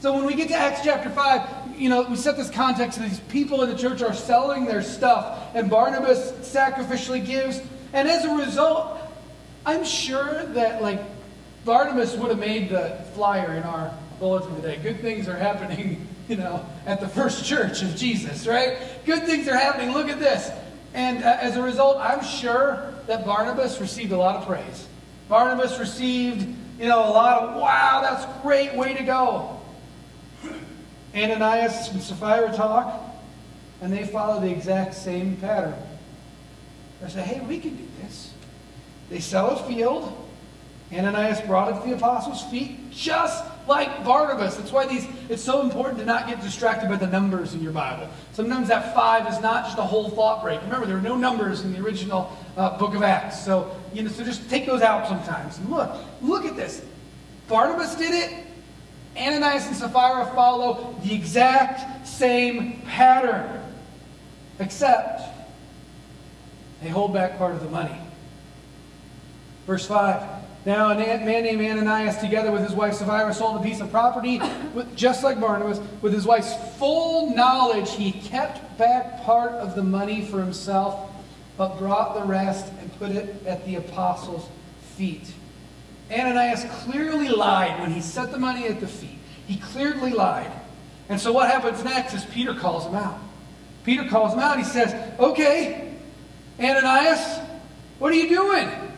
So 0.00 0.14
when 0.14 0.24
we 0.24 0.34
get 0.34 0.48
to 0.48 0.54
Acts 0.54 0.80
chapter 0.84 1.10
5, 1.10 1.78
you 1.78 1.88
know, 1.88 2.02
we 2.02 2.16
set 2.16 2.36
this 2.36 2.50
context 2.50 2.98
these 3.00 3.20
people 3.20 3.62
in 3.62 3.70
the 3.70 3.76
church 3.76 4.02
are 4.02 4.14
selling 4.14 4.64
their 4.64 4.82
stuff, 4.82 5.54
and 5.54 5.68
Barnabas 5.68 6.32
sacrificially 6.32 7.24
gives. 7.24 7.60
And 7.92 8.08
as 8.08 8.24
a 8.24 8.34
result, 8.34 8.98
I'm 9.66 9.84
sure 9.84 10.44
that, 10.54 10.82
like, 10.82 11.00
Barnabas 11.64 12.16
would 12.16 12.30
have 12.30 12.38
made 12.38 12.70
the 12.70 13.04
flyer 13.14 13.54
in 13.54 13.62
our 13.64 13.92
bulletin 14.18 14.54
today. 14.56 14.78
Good 14.82 15.00
things 15.00 15.28
are 15.28 15.36
happening, 15.36 16.06
you 16.32 16.38
know, 16.38 16.64
at 16.86 16.98
the 16.98 17.08
first 17.08 17.44
church 17.44 17.82
of 17.82 17.94
Jesus, 17.94 18.46
right? 18.46 18.78
Good 19.04 19.24
things 19.24 19.46
are 19.48 19.54
happening. 19.54 19.92
Look 19.92 20.08
at 20.08 20.18
this. 20.18 20.50
And 20.94 21.22
uh, 21.22 21.36
as 21.38 21.58
a 21.58 21.62
result, 21.62 21.98
I'm 21.98 22.24
sure 22.24 22.94
that 23.06 23.26
Barnabas 23.26 23.82
received 23.82 24.12
a 24.12 24.16
lot 24.16 24.36
of 24.36 24.46
praise. 24.46 24.88
Barnabas 25.28 25.78
received, 25.78 26.40
you 26.80 26.88
know, 26.88 27.06
a 27.06 27.12
lot 27.12 27.42
of, 27.42 27.60
wow, 27.60 28.00
that's 28.00 28.24
great, 28.40 28.74
way 28.74 28.94
to 28.94 29.02
go. 29.02 29.60
Ananias 31.14 31.90
and 31.90 32.02
Sapphira 32.02 32.50
talk, 32.56 32.98
and 33.82 33.92
they 33.92 34.06
follow 34.06 34.40
the 34.40 34.50
exact 34.50 34.94
same 34.94 35.36
pattern. 35.36 35.74
They 37.02 37.10
say, 37.10 37.22
hey, 37.24 37.40
we 37.40 37.58
can 37.58 37.76
do 37.76 37.86
this. 38.00 38.32
They 39.10 39.20
sell 39.20 39.50
a 39.50 39.68
field. 39.68 40.16
Ananias 40.90 41.42
brought 41.42 41.76
it 41.76 41.82
to 41.82 41.90
the 41.90 41.96
apostles' 41.96 42.42
feet, 42.50 42.90
just 42.90 43.44
like 43.66 44.04
Barnabas. 44.04 44.56
That's 44.56 44.72
why 44.72 44.86
these 44.86 45.06
it's 45.28 45.42
so 45.42 45.62
important 45.62 45.98
to 45.98 46.04
not 46.04 46.26
get 46.26 46.40
distracted 46.40 46.88
by 46.88 46.96
the 46.96 47.06
numbers 47.06 47.54
in 47.54 47.62
your 47.62 47.72
Bible. 47.72 48.08
Sometimes 48.32 48.68
that 48.68 48.94
five 48.94 49.26
is 49.32 49.40
not 49.40 49.64
just 49.64 49.78
a 49.78 49.82
whole 49.82 50.10
thought 50.10 50.42
break. 50.42 50.60
Remember, 50.62 50.86
there 50.86 50.96
are 50.96 51.02
no 51.02 51.16
numbers 51.16 51.62
in 51.62 51.72
the 51.72 51.80
original 51.80 52.36
uh, 52.56 52.76
book 52.78 52.94
of 52.94 53.02
Acts. 53.02 53.44
So, 53.44 53.74
you 53.92 54.02
know, 54.02 54.10
so 54.10 54.24
just 54.24 54.48
take 54.50 54.66
those 54.66 54.82
out 54.82 55.08
sometimes. 55.08 55.58
And 55.58 55.70
look, 55.70 55.90
look 56.20 56.44
at 56.44 56.56
this. 56.56 56.84
Barnabas 57.48 57.94
did 57.94 58.14
it. 58.14 58.44
Ananias 59.16 59.66
and 59.66 59.76
Sapphira 59.76 60.32
follow 60.34 60.96
the 61.04 61.14
exact 61.14 62.06
same 62.08 62.80
pattern, 62.82 63.62
except 64.58 65.22
they 66.82 66.88
hold 66.88 67.12
back 67.12 67.36
part 67.36 67.52
of 67.52 67.62
the 67.62 67.68
money. 67.68 67.96
Verse 69.66 69.86
5 69.86 70.41
Now, 70.64 70.92
a 70.92 70.94
man 70.96 71.24
named 71.24 71.60
Ananias, 71.60 72.18
together 72.18 72.52
with 72.52 72.62
his 72.62 72.72
wife 72.72 72.94
Sapphira, 72.94 73.34
sold 73.34 73.60
a 73.60 73.62
piece 73.64 73.80
of 73.80 73.90
property, 73.90 74.40
with, 74.74 74.94
just 74.94 75.24
like 75.24 75.40
Barnabas. 75.40 75.80
With 76.00 76.12
his 76.12 76.24
wife's 76.24 76.54
full 76.78 77.34
knowledge, 77.34 77.90
he 77.90 78.12
kept 78.12 78.78
back 78.78 79.22
part 79.24 79.52
of 79.52 79.74
the 79.74 79.82
money 79.82 80.24
for 80.24 80.38
himself, 80.38 81.10
but 81.56 81.78
brought 81.78 82.14
the 82.14 82.24
rest 82.24 82.72
and 82.80 82.96
put 82.98 83.10
it 83.10 83.44
at 83.44 83.64
the 83.66 83.74
apostles' 83.74 84.48
feet. 84.96 85.32
Ananias 86.12 86.64
clearly 86.84 87.28
lied 87.28 87.80
when 87.80 87.90
he 87.90 88.00
set 88.00 88.30
the 88.30 88.38
money 88.38 88.66
at 88.66 88.78
the 88.78 88.86
feet. 88.86 89.18
He 89.48 89.56
clearly 89.56 90.12
lied. 90.12 90.52
And 91.08 91.20
so 91.20 91.32
what 91.32 91.50
happens 91.50 91.82
next 91.82 92.14
is 92.14 92.24
Peter 92.26 92.54
calls 92.54 92.86
him 92.86 92.94
out. 92.94 93.18
Peter 93.82 94.08
calls 94.08 94.32
him 94.32 94.38
out. 94.38 94.58
He 94.58 94.64
says, 94.64 94.94
Okay, 95.18 95.92
Ananias, 96.60 97.40
what 97.98 98.12
are 98.12 98.16
you 98.16 98.28
doing? 98.28 98.91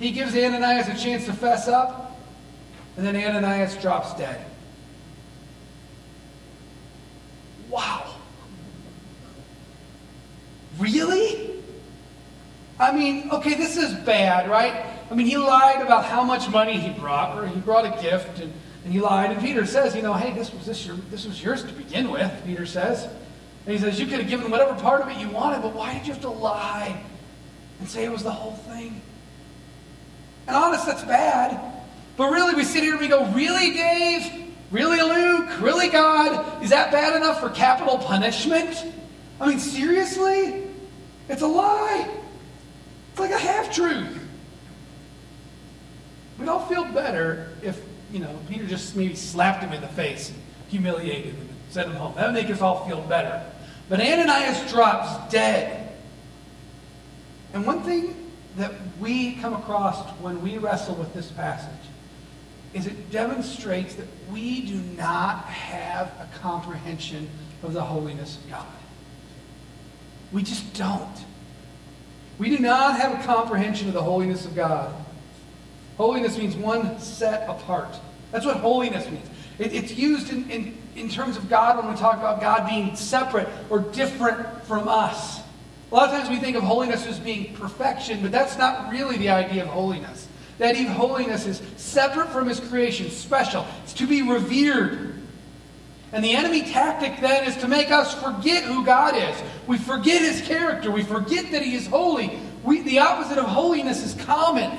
He 0.00 0.12
gives 0.12 0.34
Ananias 0.34 0.88
a 0.88 0.96
chance 0.96 1.26
to 1.26 1.32
fess 1.34 1.68
up, 1.68 2.18
and 2.96 3.06
then 3.06 3.14
Ananias 3.14 3.76
drops 3.76 4.14
dead. 4.14 4.44
Wow. 7.68 8.14
Really? 10.78 11.62
I 12.78 12.92
mean, 12.92 13.30
okay, 13.30 13.52
this 13.52 13.76
is 13.76 13.92
bad, 13.92 14.48
right? 14.48 14.86
I 15.10 15.14
mean, 15.14 15.26
he 15.26 15.36
lied 15.36 15.82
about 15.82 16.06
how 16.06 16.24
much 16.24 16.48
money 16.48 16.80
he 16.80 16.98
brought, 16.98 17.36
or 17.36 17.46
he 17.46 17.60
brought 17.60 17.84
a 17.84 18.02
gift, 18.02 18.40
and, 18.40 18.50
and 18.84 18.92
he 18.94 19.00
lied. 19.00 19.32
And 19.32 19.40
Peter 19.40 19.66
says, 19.66 19.94
you 19.94 20.00
know, 20.00 20.14
hey, 20.14 20.32
this 20.32 20.50
was 20.50 20.64
this 20.64 20.86
your, 20.86 20.96
this 21.10 21.26
was 21.26 21.44
yours 21.44 21.62
to 21.64 21.72
begin 21.74 22.10
with. 22.10 22.32
Peter 22.46 22.64
says, 22.64 23.04
and 23.04 23.74
he 23.74 23.78
says, 23.78 24.00
you 24.00 24.06
could 24.06 24.20
have 24.20 24.30
given 24.30 24.50
whatever 24.50 24.74
part 24.80 25.02
of 25.02 25.08
it 25.08 25.18
you 25.18 25.28
wanted, 25.28 25.60
but 25.60 25.74
why 25.74 25.92
did 25.92 26.06
you 26.06 26.14
have 26.14 26.22
to 26.22 26.30
lie 26.30 27.04
and 27.80 27.86
say 27.86 28.06
it 28.06 28.10
was 28.10 28.22
the 28.22 28.30
whole 28.30 28.54
thing? 28.54 29.02
And 30.46 30.56
honest, 30.56 30.86
that's 30.86 31.04
bad. 31.04 31.60
But 32.16 32.30
really, 32.32 32.54
we 32.54 32.64
sit 32.64 32.82
here 32.82 32.92
and 32.92 33.00
we 33.00 33.08
go, 33.08 33.24
really, 33.32 33.72
Dave? 33.72 34.52
Really, 34.70 35.00
Luke? 35.00 35.60
Really, 35.60 35.88
God? 35.88 36.62
Is 36.62 36.70
that 36.70 36.92
bad 36.92 37.16
enough 37.16 37.40
for 37.40 37.50
capital 37.50 37.98
punishment? 37.98 38.84
I 39.40 39.48
mean, 39.48 39.58
seriously? 39.58 40.64
It's 41.28 41.42
a 41.42 41.46
lie. 41.46 42.08
It's 43.10 43.20
like 43.20 43.30
a 43.30 43.38
half 43.38 43.74
truth. 43.74 44.18
We'd 46.38 46.48
all 46.48 46.66
feel 46.66 46.84
better 46.84 47.54
if, 47.62 47.80
you 48.12 48.20
know, 48.20 48.38
Peter 48.48 48.66
just 48.66 48.96
maybe 48.96 49.14
slapped 49.14 49.62
him 49.62 49.72
in 49.72 49.80
the 49.80 49.88
face 49.88 50.30
and 50.30 50.38
humiliated 50.68 51.34
him 51.34 51.40
and 51.40 51.50
sent 51.70 51.88
him 51.88 51.96
home. 51.96 52.14
That 52.16 52.26
would 52.26 52.34
make 52.34 52.50
us 52.50 52.60
all 52.60 52.86
feel 52.86 53.00
better. 53.02 53.42
But 53.88 54.00
Ananias 54.00 54.70
drops 54.70 55.32
dead. 55.32 55.92
And 57.52 57.66
one 57.66 57.82
thing 57.82 58.19
that 58.56 58.72
we 58.98 59.34
come 59.36 59.54
across 59.54 60.08
when 60.20 60.42
we 60.42 60.58
wrestle 60.58 60.94
with 60.94 61.14
this 61.14 61.30
passage 61.30 61.70
is 62.72 62.86
it 62.86 63.10
demonstrates 63.10 63.94
that 63.96 64.06
we 64.30 64.60
do 64.62 64.76
not 64.96 65.44
have 65.44 66.06
a 66.20 66.28
comprehension 66.40 67.28
of 67.62 67.72
the 67.72 67.82
holiness 67.82 68.36
of 68.36 68.50
God. 68.50 68.66
We 70.32 70.42
just 70.42 70.72
don't. 70.74 71.24
We 72.38 72.48
do 72.48 72.58
not 72.58 72.98
have 72.98 73.20
a 73.20 73.26
comprehension 73.26 73.88
of 73.88 73.94
the 73.94 74.02
holiness 74.02 74.44
of 74.44 74.54
God. 74.54 74.94
Holiness 75.96 76.38
means 76.38 76.56
one 76.56 76.98
set 77.00 77.48
apart. 77.48 77.98
That's 78.30 78.46
what 78.46 78.58
holiness 78.58 79.10
means. 79.10 79.28
It, 79.58 79.74
it's 79.74 79.92
used 79.92 80.32
in, 80.32 80.48
in, 80.48 80.78
in 80.94 81.08
terms 81.08 81.36
of 81.36 81.50
God 81.50 81.76
when 81.76 81.92
we 81.92 81.98
talk 81.98 82.16
about 82.18 82.40
God 82.40 82.68
being 82.68 82.94
separate 82.94 83.48
or 83.68 83.80
different 83.80 84.64
from 84.64 84.88
us. 84.88 85.39
A 85.90 85.94
lot 85.94 86.08
of 86.08 86.16
times 86.16 86.30
we 86.30 86.36
think 86.36 86.56
of 86.56 86.62
holiness 86.62 87.06
as 87.06 87.18
being 87.18 87.54
perfection, 87.54 88.22
but 88.22 88.30
that's 88.30 88.56
not 88.56 88.92
really 88.92 89.16
the 89.16 89.30
idea 89.30 89.62
of 89.62 89.68
holiness. 89.68 90.28
The 90.58 90.66
idea 90.66 90.88
of 90.88 90.92
holiness 90.92 91.46
is 91.46 91.60
separate 91.76 92.28
from 92.28 92.48
his 92.48 92.60
creation, 92.60 93.10
special. 93.10 93.66
It's 93.82 93.94
to 93.94 94.06
be 94.06 94.22
revered. 94.22 95.14
And 96.12 96.24
the 96.24 96.34
enemy 96.34 96.62
tactic 96.62 97.20
then 97.20 97.44
is 97.44 97.56
to 97.58 97.68
make 97.68 97.90
us 97.90 98.14
forget 98.14 98.64
who 98.64 98.84
God 98.84 99.16
is. 99.16 99.42
We 99.66 99.78
forget 99.78 100.22
his 100.22 100.42
character. 100.42 100.90
We 100.90 101.02
forget 101.02 101.50
that 101.52 101.62
he 101.62 101.74
is 101.74 101.86
holy. 101.86 102.38
We, 102.62 102.82
the 102.82 102.98
opposite 102.98 103.38
of 103.38 103.46
holiness 103.46 104.04
is 104.04 104.14
common. 104.24 104.70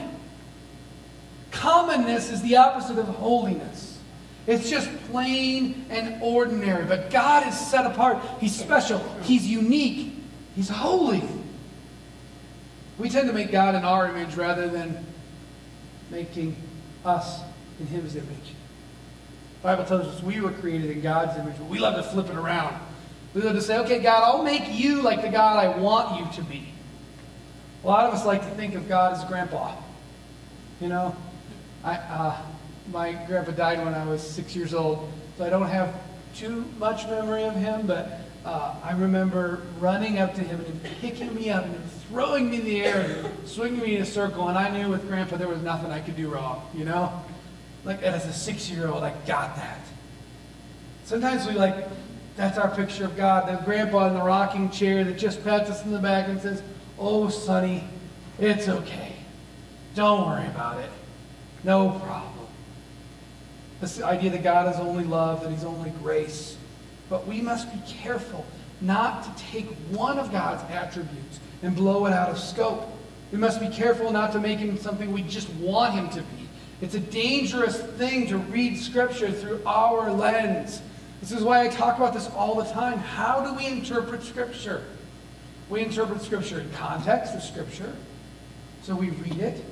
Commonness 1.51 2.31
is 2.31 2.41
the 2.41 2.57
opposite 2.57 2.97
of 2.97 3.07
holiness. 3.07 3.99
It's 4.47 4.69
just 4.69 4.89
plain 5.09 5.85
and 5.89 6.21
ordinary. 6.21 6.85
But 6.85 7.09
God 7.09 7.47
is 7.47 7.57
set 7.57 7.85
apart. 7.85 8.19
He's 8.39 8.55
special. 8.55 8.99
He's 9.23 9.47
unique. 9.47 10.10
He's 10.55 10.69
holy. 10.69 11.23
We 12.97 13.09
tend 13.09 13.27
to 13.27 13.33
make 13.33 13.51
God 13.51 13.75
in 13.75 13.83
our 13.83 14.07
image 14.07 14.35
rather 14.35 14.67
than 14.67 15.05
making 16.09 16.55
us 17.05 17.41
in 17.79 17.87
His 17.87 18.15
image. 18.15 18.55
The 19.61 19.63
Bible 19.63 19.85
tells 19.85 20.07
us 20.07 20.21
we 20.23 20.41
were 20.41 20.51
created 20.51 20.91
in 20.91 21.01
God's 21.01 21.37
image, 21.39 21.55
but 21.57 21.67
we 21.67 21.79
love 21.79 21.95
to 21.95 22.03
flip 22.03 22.29
it 22.29 22.35
around. 22.35 22.79
We 23.33 23.41
love 23.41 23.55
to 23.55 23.61
say, 23.61 23.77
okay, 23.79 23.99
God, 23.99 24.23
I'll 24.23 24.43
make 24.43 24.63
you 24.71 25.01
like 25.01 25.21
the 25.21 25.29
God 25.29 25.57
I 25.57 25.77
want 25.77 26.19
you 26.19 26.43
to 26.43 26.49
be. 26.49 26.67
A 27.83 27.87
lot 27.87 28.05
of 28.05 28.13
us 28.13 28.25
like 28.25 28.41
to 28.41 28.49
think 28.55 28.75
of 28.75 28.87
God 28.89 29.13
as 29.13 29.23
grandpa. 29.25 29.75
You 30.81 30.89
know, 30.89 31.15
I, 31.83 31.95
uh, 31.95 32.37
my 32.91 33.13
grandpa 33.25 33.51
died 33.51 33.83
when 33.83 33.93
I 33.93 34.05
was 34.05 34.21
six 34.21 34.55
years 34.55 34.73
old, 34.73 35.11
so 35.37 35.45
I 35.45 35.49
don't 35.49 35.67
have 35.67 35.95
too 36.35 36.65
much 36.77 37.05
memory 37.05 37.43
of 37.43 37.55
him, 37.55 37.87
but 37.87 38.20
uh, 38.45 38.75
I 38.83 38.93
remember 38.93 39.61
running 39.79 40.19
up 40.19 40.33
to 40.35 40.41
him 40.41 40.59
and 40.59 40.83
picking 40.99 41.33
me 41.35 41.49
up 41.49 41.65
and 41.65 41.91
throwing 42.09 42.49
me 42.49 42.57
in 42.57 42.65
the 42.65 42.83
air 42.83 43.01
and 43.01 43.47
swinging 43.47 43.81
me 43.81 43.95
in 43.95 44.01
a 44.01 44.05
circle, 44.05 44.49
and 44.49 44.57
I 44.57 44.69
knew 44.69 44.89
with 44.89 45.07
grandpa 45.07 45.37
there 45.37 45.47
was 45.47 45.61
nothing 45.61 45.91
I 45.91 45.99
could 45.99 46.15
do 46.15 46.29
wrong, 46.29 46.67
you 46.73 46.85
know? 46.85 47.23
Like, 47.83 48.01
as 48.01 48.25
a 48.25 48.33
six-year-old, 48.33 49.03
I 49.03 49.13
got 49.25 49.55
that. 49.55 49.79
Sometimes 51.05 51.47
we 51.47 51.53
like, 51.53 51.87
that's 52.35 52.57
our 52.57 52.73
picture 52.75 53.05
of 53.05 53.15
God, 53.15 53.47
the 53.47 53.63
grandpa 53.63 54.07
in 54.07 54.13
the 54.13 54.21
rocking 54.21 54.69
chair 54.71 55.03
that 55.03 55.17
just 55.17 55.43
pats 55.43 55.69
us 55.69 55.83
in 55.83 55.91
the 55.91 55.99
back 55.99 56.27
and 56.27 56.41
says, 56.41 56.63
oh, 56.97 57.29
sonny, 57.29 57.83
it's 58.39 58.67
okay. 58.67 59.15
Don't 59.93 60.27
worry 60.27 60.47
about 60.47 60.79
it. 60.79 60.89
No 61.63 61.91
problem. 62.03 62.47
This 63.81 64.01
idea 64.01 64.29
that 64.31 64.43
God 64.43 64.73
is 64.73 64.79
only 64.79 65.03
love, 65.03 65.43
that 65.43 65.51
He's 65.51 65.63
only 65.63 65.89
grace. 66.01 66.57
But 67.11 67.27
we 67.27 67.41
must 67.41 67.69
be 67.69 67.79
careful 67.85 68.45
not 68.79 69.23
to 69.23 69.43
take 69.43 69.67
one 69.89 70.17
of 70.17 70.31
God's 70.31 70.63
attributes 70.71 71.41
and 71.61 71.75
blow 71.75 72.05
it 72.05 72.13
out 72.13 72.29
of 72.29 72.39
scope. 72.39 72.87
We 73.33 73.37
must 73.37 73.59
be 73.59 73.67
careful 73.67 74.11
not 74.11 74.31
to 74.31 74.39
make 74.39 74.59
Him 74.59 74.77
something 74.77 75.11
we 75.11 75.21
just 75.23 75.49
want 75.55 75.93
Him 75.93 76.09
to 76.11 76.21
be. 76.21 76.47
It's 76.79 76.95
a 76.95 77.01
dangerous 77.01 77.79
thing 77.79 78.27
to 78.29 78.37
read 78.37 78.77
Scripture 78.77 79.29
through 79.29 79.61
our 79.65 80.09
lens. 80.09 80.81
This 81.19 81.33
is 81.33 81.43
why 81.43 81.65
I 81.65 81.67
talk 81.67 81.97
about 81.97 82.13
this 82.13 82.29
all 82.29 82.55
the 82.55 82.71
time. 82.71 82.97
How 82.97 83.45
do 83.45 83.53
we 83.55 83.67
interpret 83.67 84.23
Scripture? 84.23 84.85
We 85.69 85.81
interpret 85.81 86.21
Scripture 86.21 86.61
in 86.61 86.71
context 86.71 87.35
of 87.35 87.43
Scripture. 87.43 87.93
So 88.83 88.95
we 88.95 89.09
read 89.09 89.37
it, 89.37 89.63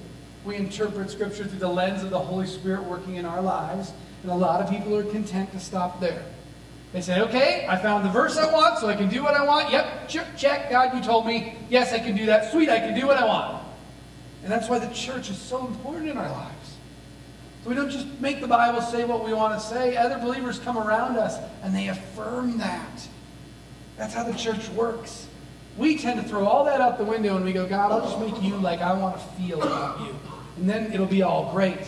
we 0.44 0.58
interpret 0.58 1.10
Scripture 1.10 1.46
through 1.46 1.60
the 1.60 1.70
lens 1.70 2.04
of 2.04 2.10
the 2.10 2.20
Holy 2.20 2.48
Spirit 2.48 2.84
working 2.84 3.16
in 3.16 3.26
our 3.26 3.42
lives, 3.42 3.94
and 4.24 4.32
a 4.32 4.36
lot 4.36 4.62
of 4.62 4.70
people 4.70 4.94
are 4.98 5.04
content 5.06 5.54
to 5.54 5.60
stop 5.60 6.02
there. 6.02 6.26
They 6.92 7.02
say, 7.02 7.22
okay, 7.22 7.68
I 7.70 7.78
found 7.78 8.04
the 8.04 8.10
verse 8.10 8.38
I 8.38 8.52
want, 8.52 8.80
so 8.80 8.88
I 8.88 8.96
can 8.96 9.10
do 9.10 9.24
what 9.24 9.36
I 9.36 9.46
want. 9.46 9.72
Yep, 9.72 10.10
check, 10.10 10.38
check, 10.38 10.72
God, 10.72 10.96
you 10.96 11.04
told 11.04 11.28
me. 11.28 11.56
Yes, 11.70 11.94
I 11.94 12.00
can 12.00 12.16
do 12.16 12.26
that. 12.26 12.52
Sweet, 12.52 12.70
I 12.70 12.80
can 12.80 13.00
do 13.00 13.06
what 13.06 13.18
I 13.18 13.26
want. 13.26 13.64
And 14.44 14.52
that's 14.52 14.68
why 14.68 14.80
the 14.80 14.92
church 14.94 15.30
is 15.30 15.38
so 15.38 15.68
important 15.68 16.10
in 16.10 16.18
our 16.18 16.30
lives. 16.30 16.76
So 17.64 17.70
we 17.70 17.76
don't 17.76 17.92
just 17.92 18.08
make 18.20 18.42
the 18.42 18.48
Bible 18.48 18.82
say 18.82 19.06
what 19.06 19.24
we 19.24 19.34
want 19.34 19.60
to 19.60 19.66
say. 19.66 19.98
Other 19.98 20.18
believers 20.18 20.60
come 20.60 20.78
around 20.78 21.18
us 21.18 21.38
and 21.62 21.76
they 21.76 21.90
affirm 21.90 22.58
that. 22.58 23.08
That's 23.98 24.14
how 24.14 24.24
the 24.24 24.34
church 24.34 24.70
works. 24.70 25.28
We 25.78 25.98
tend 25.98 26.22
to 26.22 26.28
throw 26.28 26.46
all 26.46 26.64
that 26.66 26.82
out 26.82 26.98
the 26.98 27.06
window 27.06 27.36
and 27.36 27.46
we 27.46 27.54
go, 27.54 27.68
God, 27.68 27.92
I'll 27.92 28.02
just 28.02 28.20
make 28.20 28.42
you 28.42 28.56
like 28.56 28.80
I 28.80 28.94
want 28.94 29.20
to 29.20 29.26
feel 29.42 29.62
about 29.62 30.00
you 30.00 30.16
and 30.60 30.70
then 30.70 30.92
it'll 30.92 31.06
be 31.06 31.24
all 31.24 31.52
great. 31.52 31.80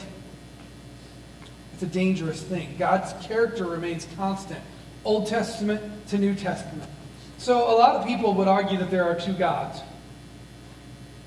It's 1.74 1.84
a 1.84 1.88
dangerous 1.88 2.42
thing. 2.42 2.76
God's 2.80 3.14
character 3.26 3.66
remains 3.66 4.08
constant, 4.16 4.62
Old 5.04 5.28
Testament 5.28 6.08
to 6.10 6.18
New 6.18 6.36
Testament. 6.36 6.90
So 7.38 7.58
a 7.58 7.76
lot 7.76 7.96
of 7.96 8.06
people 8.06 8.34
would 8.36 8.48
argue 8.48 8.78
that 8.78 8.92
there 8.92 9.06
are 9.06 9.20
two 9.20 9.34
gods. 9.34 9.82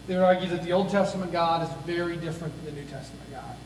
They 0.07 0.15
would 0.15 0.23
argue 0.23 0.49
that 0.51 0.63
the 0.63 0.73
Old 0.73 0.91
Testament 0.91 1.33
God 1.33 1.69
is 1.69 1.87
very 1.87 2.17
different 2.17 2.55
than 2.65 2.75
the 2.75 2.81
New 2.81 2.87
Testament 2.87 3.31
God. 3.33 3.57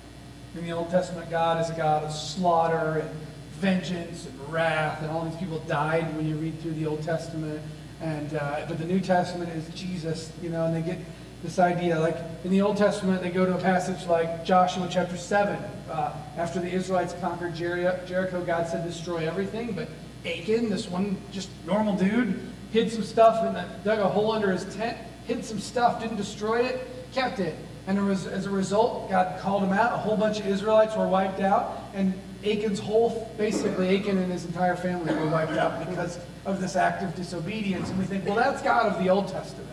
In 0.54 0.64
the 0.64 0.72
Old 0.72 0.90
Testament 0.90 1.30
God 1.30 1.60
is 1.60 1.68
a 1.68 1.76
God 1.76 2.04
of 2.04 2.12
slaughter 2.12 3.00
and 3.00 3.10
vengeance 3.58 4.26
and 4.26 4.52
wrath, 4.52 5.02
and 5.02 5.10
all 5.10 5.24
these 5.24 5.36
people 5.36 5.58
died 5.60 6.16
when 6.16 6.26
you 6.26 6.36
read 6.36 6.58
through 6.60 6.72
the 6.72 6.86
Old 6.86 7.02
Testament. 7.02 7.60
And 8.00 8.34
uh, 8.34 8.64
but 8.68 8.78
the 8.78 8.84
New 8.84 9.00
Testament 9.00 9.50
is 9.50 9.68
Jesus, 9.74 10.32
you 10.40 10.48
know, 10.48 10.66
and 10.66 10.74
they 10.74 10.82
get 10.82 10.98
this 11.42 11.58
idea. 11.58 11.98
Like 11.98 12.16
in 12.44 12.50
the 12.50 12.62
Old 12.62 12.76
Testament, 12.76 13.22
they 13.22 13.30
go 13.30 13.44
to 13.44 13.56
a 13.56 13.60
passage 13.60 14.06
like 14.06 14.44
Joshua 14.44 14.88
chapter 14.90 15.16
7. 15.16 15.58
Uh, 15.90 16.12
after 16.36 16.60
the 16.60 16.70
Israelites 16.70 17.14
conquered 17.20 17.54
Jer- 17.54 18.00
Jericho, 18.06 18.44
God 18.44 18.68
said, 18.68 18.84
destroy 18.84 19.26
everything. 19.26 19.72
But 19.72 19.88
Achan, 20.26 20.70
this 20.70 20.88
one 20.88 21.16
just 21.32 21.48
normal 21.66 21.96
dude, 21.96 22.40
hid 22.72 22.92
some 22.92 23.02
stuff 23.02 23.42
and 23.44 23.84
dug 23.84 23.98
a 23.98 24.08
hole 24.08 24.32
under 24.32 24.52
his 24.52 24.64
tent, 24.76 24.98
hid 25.26 25.44
some 25.44 25.58
stuff, 25.58 26.00
didn't 26.00 26.16
destroy 26.16 26.60
it, 26.60 26.86
kept 27.12 27.38
it. 27.38 27.54
And 27.86 27.98
as 28.10 28.44
a 28.44 28.50
result, 28.50 29.08
God 29.08 29.40
called 29.40 29.62
him 29.62 29.72
out. 29.72 29.94
A 29.94 29.96
whole 29.96 30.16
bunch 30.16 30.40
of 30.40 30.46
Israelites 30.46 30.94
were 30.94 31.08
wiped 31.08 31.40
out. 31.40 31.84
And 31.94 32.12
Achan's 32.44 32.78
whole, 32.78 33.32
basically, 33.38 33.96
Achan 33.96 34.18
and 34.18 34.30
his 34.30 34.44
entire 34.44 34.76
family 34.76 35.14
were 35.14 35.26
wiped 35.26 35.52
out 35.52 35.88
because 35.88 36.20
of 36.44 36.60
this 36.60 36.76
act 36.76 37.02
of 37.02 37.14
disobedience. 37.14 37.88
And 37.88 37.98
we 37.98 38.04
think, 38.04 38.26
well, 38.26 38.34
that's 38.34 38.60
God 38.60 38.92
of 38.92 39.02
the 39.02 39.08
Old 39.08 39.28
Testament. 39.28 39.70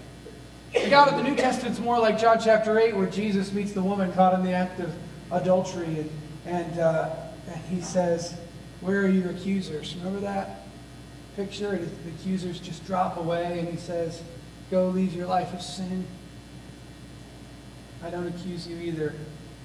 The 0.73 0.89
God 0.89 1.09
of 1.09 1.17
the 1.17 1.23
New 1.23 1.35
Testament's 1.35 1.79
more 1.79 1.99
like 1.99 2.17
John 2.17 2.39
chapter 2.41 2.79
8, 2.79 2.95
where 2.95 3.07
Jesus 3.09 3.51
meets 3.51 3.73
the 3.73 3.83
woman 3.83 4.13
caught 4.13 4.33
in 4.33 4.45
the 4.45 4.53
act 4.53 4.79
of 4.79 4.93
adultery. 5.31 5.85
And, 5.85 6.09
and, 6.45 6.79
uh, 6.79 7.15
and 7.47 7.61
he 7.65 7.81
says, 7.81 8.35
Where 8.81 9.01
are 9.01 9.07
your 9.07 9.31
accusers? 9.31 9.95
Remember 9.97 10.19
that 10.21 10.67
picture? 11.35 11.71
And 11.73 11.89
the 12.05 12.09
accusers 12.09 12.59
just 12.59 12.85
drop 12.85 13.17
away, 13.17 13.59
and 13.59 13.67
he 13.67 13.77
says, 13.77 14.21
Go 14.71 14.87
leave 14.87 15.13
your 15.13 15.27
life 15.27 15.53
of 15.53 15.61
sin. 15.61 16.05
I 18.03 18.09
don't 18.09 18.27
accuse 18.27 18.67
you 18.67 18.77
either. 18.77 19.15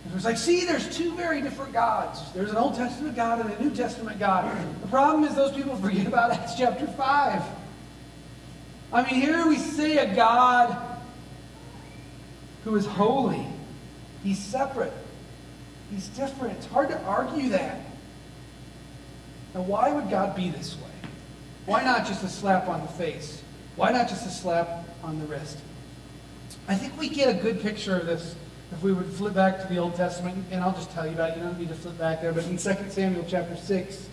And 0.05 0.15
it's 0.15 0.25
like, 0.25 0.39
see, 0.39 0.65
there's 0.65 0.97
two 0.97 1.15
very 1.15 1.43
different 1.43 1.73
gods. 1.73 2.21
There's 2.33 2.51
an 2.51 2.57
Old 2.57 2.75
Testament 2.75 3.17
God 3.17 3.41
and 3.41 3.53
a 3.53 3.63
New 3.63 3.75
Testament 3.75 4.19
God. 4.19 4.57
The 4.81 4.89
problem 4.89 5.25
is 5.25 5.35
those 5.35 5.53
people 5.53 5.77
forget 5.77 6.07
about 6.07 6.31
Acts 6.33 6.55
chapter 6.55 6.87
5. 6.87 7.43
I 8.93 9.03
mean, 9.03 9.21
here 9.21 9.47
we 9.47 9.57
see 9.57 9.99
a 9.99 10.15
God 10.15 10.77
who 12.65 12.75
is 12.77 12.87
holy. 12.87 13.47
He's 14.23 14.39
separate. 14.39 14.93
He's 15.91 16.09
different. 16.09 16.57
It's 16.59 16.67
hard 16.67 16.89
to 16.91 17.01
argue 17.03 17.49
that. 17.51 17.81
Now, 19.55 19.63
why 19.63 19.93
would 19.93 20.09
God 20.11 20.37
be 20.37 20.51
this 20.51 20.77
way? 20.77 21.11
Why 21.67 21.83
not 21.83 22.07
just 22.07 22.23
a 22.23 22.29
slap 22.29 22.69
on 22.69 22.83
the 22.83 22.89
face? 22.89 23.43
Why 23.77 23.91
not 23.93 24.09
just 24.09 24.27
a 24.27 24.31
slap 24.31 24.85
on 25.03 25.19
the 25.19 25.27
wrist? 25.27 25.59
I 26.69 26.75
think 26.75 26.99
we 26.99 27.09
get 27.09 27.35
a 27.35 27.41
good 27.41 27.61
picture 27.61 27.97
of 27.97 28.07
this 28.07 28.37
if 28.73 28.83
we 28.83 28.93
would 28.93 29.07
flip 29.07 29.35
back 29.35 29.61
to 29.61 29.67
the 29.67 29.79
Old 29.79 29.97
Testament, 29.97 30.45
and 30.53 30.63
I'll 30.63 30.73
just 30.73 30.91
tell 30.93 31.07
you 31.07 31.13
about 31.13 31.31
it. 31.31 31.39
You 31.39 31.43
don't 31.43 31.59
need 31.59 31.69
to 31.69 31.75
flip 31.75 31.99
back 31.99 32.21
there, 32.21 32.33
but 32.33 32.45
in 32.45 32.57
2 32.57 32.91
Samuel 32.91 33.25
chapter 33.29 33.57
6, 33.57 34.09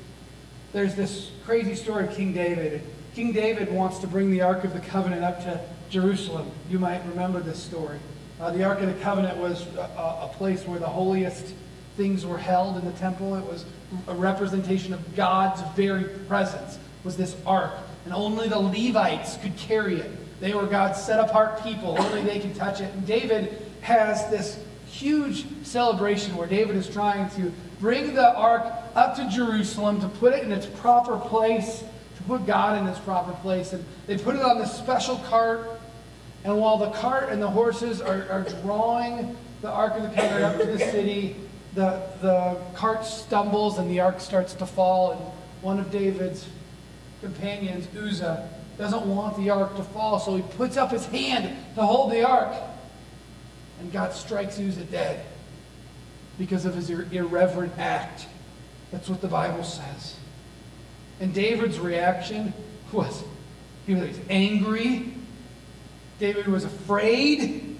there's 0.73 0.95
this 0.95 1.31
crazy 1.45 1.75
story 1.75 2.07
of 2.07 2.15
King 2.15 2.33
David. 2.33 2.81
King 3.13 3.31
David 3.33 3.71
wants 3.71 3.99
to 3.99 4.07
bring 4.07 4.31
the 4.31 4.41
Ark 4.41 4.63
of 4.63 4.73
the 4.73 4.79
Covenant 4.79 5.23
up 5.23 5.39
to 5.43 5.59
Jerusalem. 5.89 6.51
You 6.69 6.79
might 6.79 7.05
remember 7.07 7.39
this 7.39 7.61
story. 7.61 7.99
Uh, 8.39 8.51
the 8.51 8.63
Ark 8.63 8.81
of 8.81 8.87
the 8.87 9.01
Covenant 9.03 9.37
was 9.37 9.65
a, 9.75 9.81
a 10.23 10.31
place 10.33 10.65
where 10.65 10.79
the 10.79 10.87
holiest 10.87 11.53
things 11.97 12.25
were 12.25 12.37
held 12.37 12.77
in 12.77 12.85
the 12.85 12.91
temple. 12.93 13.35
It 13.35 13.43
was 13.43 13.65
a 14.07 14.13
representation 14.13 14.93
of 14.93 15.15
God's 15.15 15.61
very 15.75 16.05
presence, 16.27 16.77
was 17.03 17.17
this 17.17 17.35
ark. 17.45 17.73
And 18.05 18.13
only 18.13 18.47
the 18.47 18.59
Levites 18.59 19.37
could 19.37 19.57
carry 19.57 19.99
it. 19.99 20.39
They 20.39 20.53
were 20.53 20.67
God's 20.67 21.01
set 21.01 21.19
apart 21.19 21.63
people. 21.63 21.99
Only 21.99 22.21
they 22.21 22.39
could 22.39 22.55
touch 22.55 22.79
it. 22.79 22.93
And 22.93 23.05
David 23.05 23.61
has 23.81 24.29
this 24.29 24.63
huge 24.85 25.45
celebration 25.63 26.37
where 26.37 26.47
David 26.47 26.75
is 26.75 26.87
trying 26.87 27.29
to 27.31 27.51
bring 27.79 28.13
the 28.13 28.35
ark 28.35 28.71
up 28.95 29.15
to 29.15 29.27
Jerusalem 29.29 29.99
to 30.01 30.07
put 30.07 30.33
it 30.33 30.43
in 30.43 30.51
its 30.51 30.67
proper 30.67 31.17
place, 31.17 31.83
to 32.17 32.23
put 32.23 32.45
God 32.45 32.79
in 32.79 32.87
its 32.87 32.99
proper 32.99 33.33
place. 33.41 33.73
And 33.73 33.83
they 34.05 34.17
put 34.17 34.35
it 34.35 34.41
on 34.41 34.59
this 34.59 34.71
special 34.71 35.17
cart. 35.29 35.67
And 36.43 36.57
while 36.59 36.77
the 36.77 36.91
cart 36.91 37.29
and 37.29 37.41
the 37.41 37.49
horses 37.49 37.99
are, 37.99 38.29
are 38.29 38.45
drawing 38.61 39.35
the 39.61 39.69
Ark 39.69 39.95
of 39.95 40.03
the 40.03 40.09
Covenant 40.09 40.43
up 40.43 40.57
to 40.61 40.65
the 40.65 40.77
city, 40.77 41.35
the, 41.77 42.01
the 42.21 42.57
cart 42.73 43.05
stumbles 43.05 43.77
and 43.77 43.87
the 43.89 43.99
ark 43.99 44.19
starts 44.19 44.55
to 44.55 44.65
fall. 44.65 45.11
And 45.11 45.21
one 45.61 45.79
of 45.79 45.91
David's 45.91 46.47
companions, 47.21 47.87
Uzzah, 47.95 48.49
doesn't 48.79 49.05
want 49.05 49.37
the 49.37 49.51
ark 49.51 49.75
to 49.75 49.83
fall, 49.83 50.19
so 50.19 50.35
he 50.35 50.41
puts 50.41 50.75
up 50.75 50.89
his 50.89 51.05
hand 51.05 51.55
to 51.75 51.83
hold 51.83 52.11
the 52.11 52.27
ark. 52.27 52.55
And 53.79 53.91
God 53.91 54.11
strikes 54.13 54.59
Uzzah 54.59 54.85
dead 54.85 55.23
because 56.39 56.65
of 56.65 56.73
his 56.73 56.89
irreverent 56.89 57.77
act. 57.77 58.25
That's 58.91 59.07
what 59.07 59.21
the 59.21 59.27
Bible 59.27 59.63
says. 59.63 60.15
And 61.19 61.31
David's 61.31 61.79
reaction 61.79 62.53
was 62.91 63.23
he 63.85 63.93
was 63.93 64.19
angry. 64.31 65.13
David 66.17 66.47
was 66.47 66.63
afraid. 66.63 67.77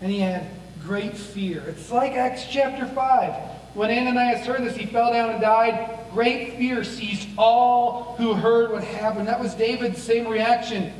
And 0.00 0.10
he 0.10 0.20
had 0.20 0.46
great 0.84 1.16
fear. 1.16 1.62
It's 1.68 1.90
like 1.90 2.12
Acts 2.12 2.46
chapter 2.50 2.86
5. 2.86 3.34
When 3.74 3.90
Ananias 3.90 4.46
heard 4.46 4.64
this, 4.64 4.76
he 4.76 4.86
fell 4.86 5.12
down 5.12 5.30
and 5.30 5.40
died. 5.40 5.98
Great 6.12 6.56
fear 6.56 6.82
seized 6.82 7.28
all 7.38 8.16
who 8.18 8.34
heard 8.34 8.72
what 8.72 8.82
happened. 8.82 9.28
That 9.28 9.40
was 9.40 9.54
David's 9.54 10.02
same 10.02 10.26
reaction. 10.26 10.92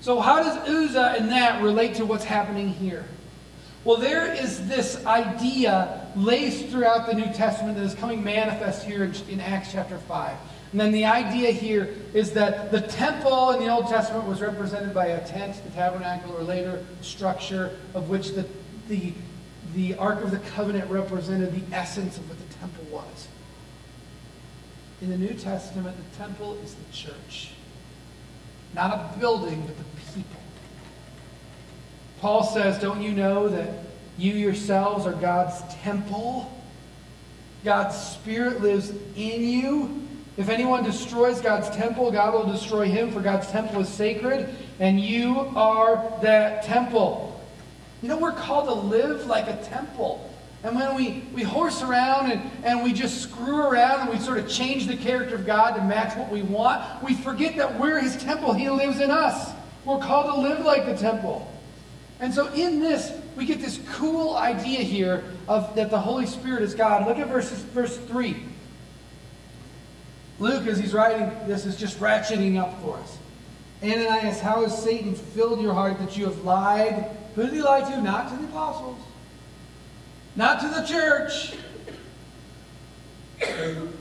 So, 0.00 0.18
how 0.18 0.42
does 0.42 0.56
Uzzah 0.66 1.16
and 1.18 1.30
that 1.30 1.62
relate 1.62 1.96
to 1.96 2.06
what's 2.06 2.24
happening 2.24 2.68
here? 2.68 3.04
Well, 3.84 3.98
there 3.98 4.32
is 4.32 4.66
this 4.66 5.04
idea 5.04 6.06
laced 6.16 6.68
throughout 6.68 7.06
the 7.06 7.14
New 7.14 7.32
Testament 7.32 7.76
that 7.76 7.84
is 7.84 7.94
coming 7.94 8.22
manifest 8.22 8.84
here 8.84 9.10
in, 9.28 9.40
Acts 9.40 9.72
chapter 9.72 9.98
5. 9.98 10.36
And 10.72 10.80
then 10.80 10.92
the 10.92 11.04
idea 11.04 11.50
here 11.50 11.94
is 12.14 12.32
that 12.32 12.70
the 12.70 12.80
temple 12.80 13.50
in 13.50 13.60
the 13.60 13.68
Old 13.68 13.88
Testament 13.88 14.26
was 14.26 14.40
represented 14.40 14.94
by 14.94 15.06
a 15.06 15.26
tent, 15.26 15.60
the 15.64 15.70
tabernacle, 15.70 16.36
or 16.36 16.42
later 16.42 16.84
structure 17.00 17.76
of 17.92 18.08
which 18.08 18.30
the, 18.30 18.46
the, 18.88 19.12
the 19.74 19.96
Ark 19.96 20.22
of 20.22 20.30
the 20.30 20.38
Covenant 20.38 20.88
represented 20.88 21.52
the 21.52 21.76
essence 21.76 22.18
of 22.18 22.28
what 22.28 22.38
the 22.38 22.54
temple 22.54 22.84
was. 22.92 23.28
In 25.02 25.10
the 25.10 25.18
New 25.18 25.34
Testament, 25.34 25.96
the 25.96 26.16
temple 26.18 26.56
is 26.62 26.74
the 26.74 26.92
church. 26.92 27.50
Not 28.74 28.92
a 28.92 29.18
building, 29.18 29.62
but 29.66 29.76
the 29.76 29.84
people. 30.14 30.40
Paul 32.20 32.44
says, 32.44 32.78
Don't 32.78 33.00
you 33.00 33.10
know 33.12 33.48
that 33.48 33.70
you 34.18 34.34
yourselves 34.34 35.06
are 35.06 35.14
God's 35.14 35.62
temple? 35.82 36.52
God's 37.64 37.96
Spirit 37.96 38.60
lives 38.60 38.90
in 39.16 39.42
you. 39.42 40.06
If 40.40 40.48
anyone 40.48 40.82
destroys 40.82 41.38
God's 41.42 41.68
temple, 41.76 42.10
God 42.10 42.32
will 42.32 42.50
destroy 42.50 42.86
him, 42.86 43.12
for 43.12 43.20
God's 43.20 43.46
temple 43.48 43.82
is 43.82 43.90
sacred, 43.90 44.48
and 44.78 44.98
you 44.98 45.36
are 45.54 46.18
that 46.22 46.62
temple. 46.62 47.38
You 48.00 48.08
know, 48.08 48.16
we're 48.16 48.32
called 48.32 48.64
to 48.64 48.72
live 48.72 49.26
like 49.26 49.48
a 49.48 49.62
temple. 49.64 50.34
And 50.62 50.74
when 50.76 50.94
we, 50.94 51.24
we 51.34 51.42
horse 51.42 51.82
around 51.82 52.32
and, 52.32 52.50
and 52.64 52.82
we 52.82 52.94
just 52.94 53.20
screw 53.20 53.60
around 53.60 54.00
and 54.00 54.08
we 54.08 54.18
sort 54.18 54.38
of 54.38 54.48
change 54.48 54.86
the 54.86 54.96
character 54.96 55.34
of 55.34 55.44
God 55.44 55.72
to 55.76 55.84
match 55.84 56.16
what 56.16 56.30
we 56.30 56.40
want, 56.40 57.02
we 57.02 57.12
forget 57.16 57.58
that 57.58 57.78
we're 57.78 58.00
his 58.00 58.16
temple. 58.16 58.54
He 58.54 58.70
lives 58.70 58.98
in 58.98 59.10
us. 59.10 59.52
We're 59.84 59.98
called 59.98 60.34
to 60.34 60.40
live 60.40 60.64
like 60.64 60.86
the 60.86 60.96
temple. 60.96 61.52
And 62.18 62.32
so 62.32 62.50
in 62.54 62.80
this, 62.80 63.12
we 63.36 63.44
get 63.44 63.60
this 63.60 63.78
cool 63.92 64.36
idea 64.36 64.80
here 64.80 65.22
of 65.48 65.74
that 65.74 65.90
the 65.90 66.00
Holy 66.00 66.24
Spirit 66.24 66.62
is 66.62 66.74
God. 66.74 67.06
Look 67.06 67.18
at 67.18 67.28
verses, 67.28 67.58
verse 67.58 67.98
3. 67.98 68.46
Luke, 70.40 70.66
as 70.66 70.78
he's 70.78 70.94
writing 70.94 71.30
this, 71.46 71.66
is 71.66 71.76
just 71.76 72.00
ratcheting 72.00 72.58
up 72.58 72.80
for 72.82 72.96
us. 72.96 73.18
Ananias, 73.82 74.40
how 74.40 74.62
has 74.62 74.82
Satan 74.82 75.14
filled 75.14 75.60
your 75.60 75.74
heart 75.74 75.98
that 75.98 76.16
you 76.16 76.24
have 76.24 76.42
lied? 76.44 77.14
Who 77.34 77.42
did 77.42 77.52
he 77.52 77.62
lie 77.62 77.82
to? 77.82 78.00
Not 78.00 78.30
to 78.30 78.36
the 78.36 78.44
apostles, 78.44 78.98
not 80.34 80.60
to 80.60 80.68
the 80.68 80.82
church. 80.86 81.54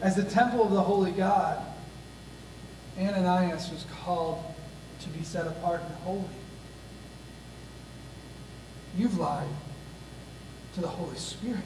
As 0.02 0.16
the 0.16 0.24
temple 0.24 0.64
of 0.64 0.72
the 0.72 0.82
holy 0.82 1.12
God, 1.12 1.62
Ananias 2.98 3.70
was 3.72 3.86
called 4.04 4.44
to 5.02 5.10
be 5.10 5.24
set 5.24 5.46
apart 5.46 5.82
and 5.82 5.96
holy. 5.96 6.24
You've 8.98 9.18
lied 9.18 9.48
to 10.74 10.82
the 10.82 10.88
Holy 10.88 11.16
Spirit. 11.18 11.64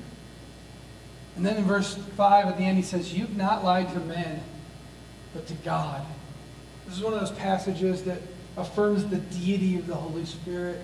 And 1.36 1.46
then 1.46 1.58
in 1.58 1.64
verse 1.64 1.96
5 1.96 2.48
at 2.48 2.58
the 2.58 2.64
end, 2.64 2.78
he 2.78 2.84
says, 2.84 3.14
You've 3.14 3.36
not 3.36 3.64
lied 3.64 3.92
to 3.94 4.00
men 4.00 4.44
but 5.34 5.48
to 5.48 5.54
God. 5.56 6.06
This 6.86 6.98
is 6.98 7.04
one 7.04 7.14
of 7.14 7.20
those 7.20 7.32
passages 7.32 8.04
that 8.04 8.20
affirms 8.58 9.06
the 9.06 9.18
deity 9.18 9.78
of 9.78 9.88
the 9.88 9.96
Holy 9.96 10.26
Spirit. 10.26 10.80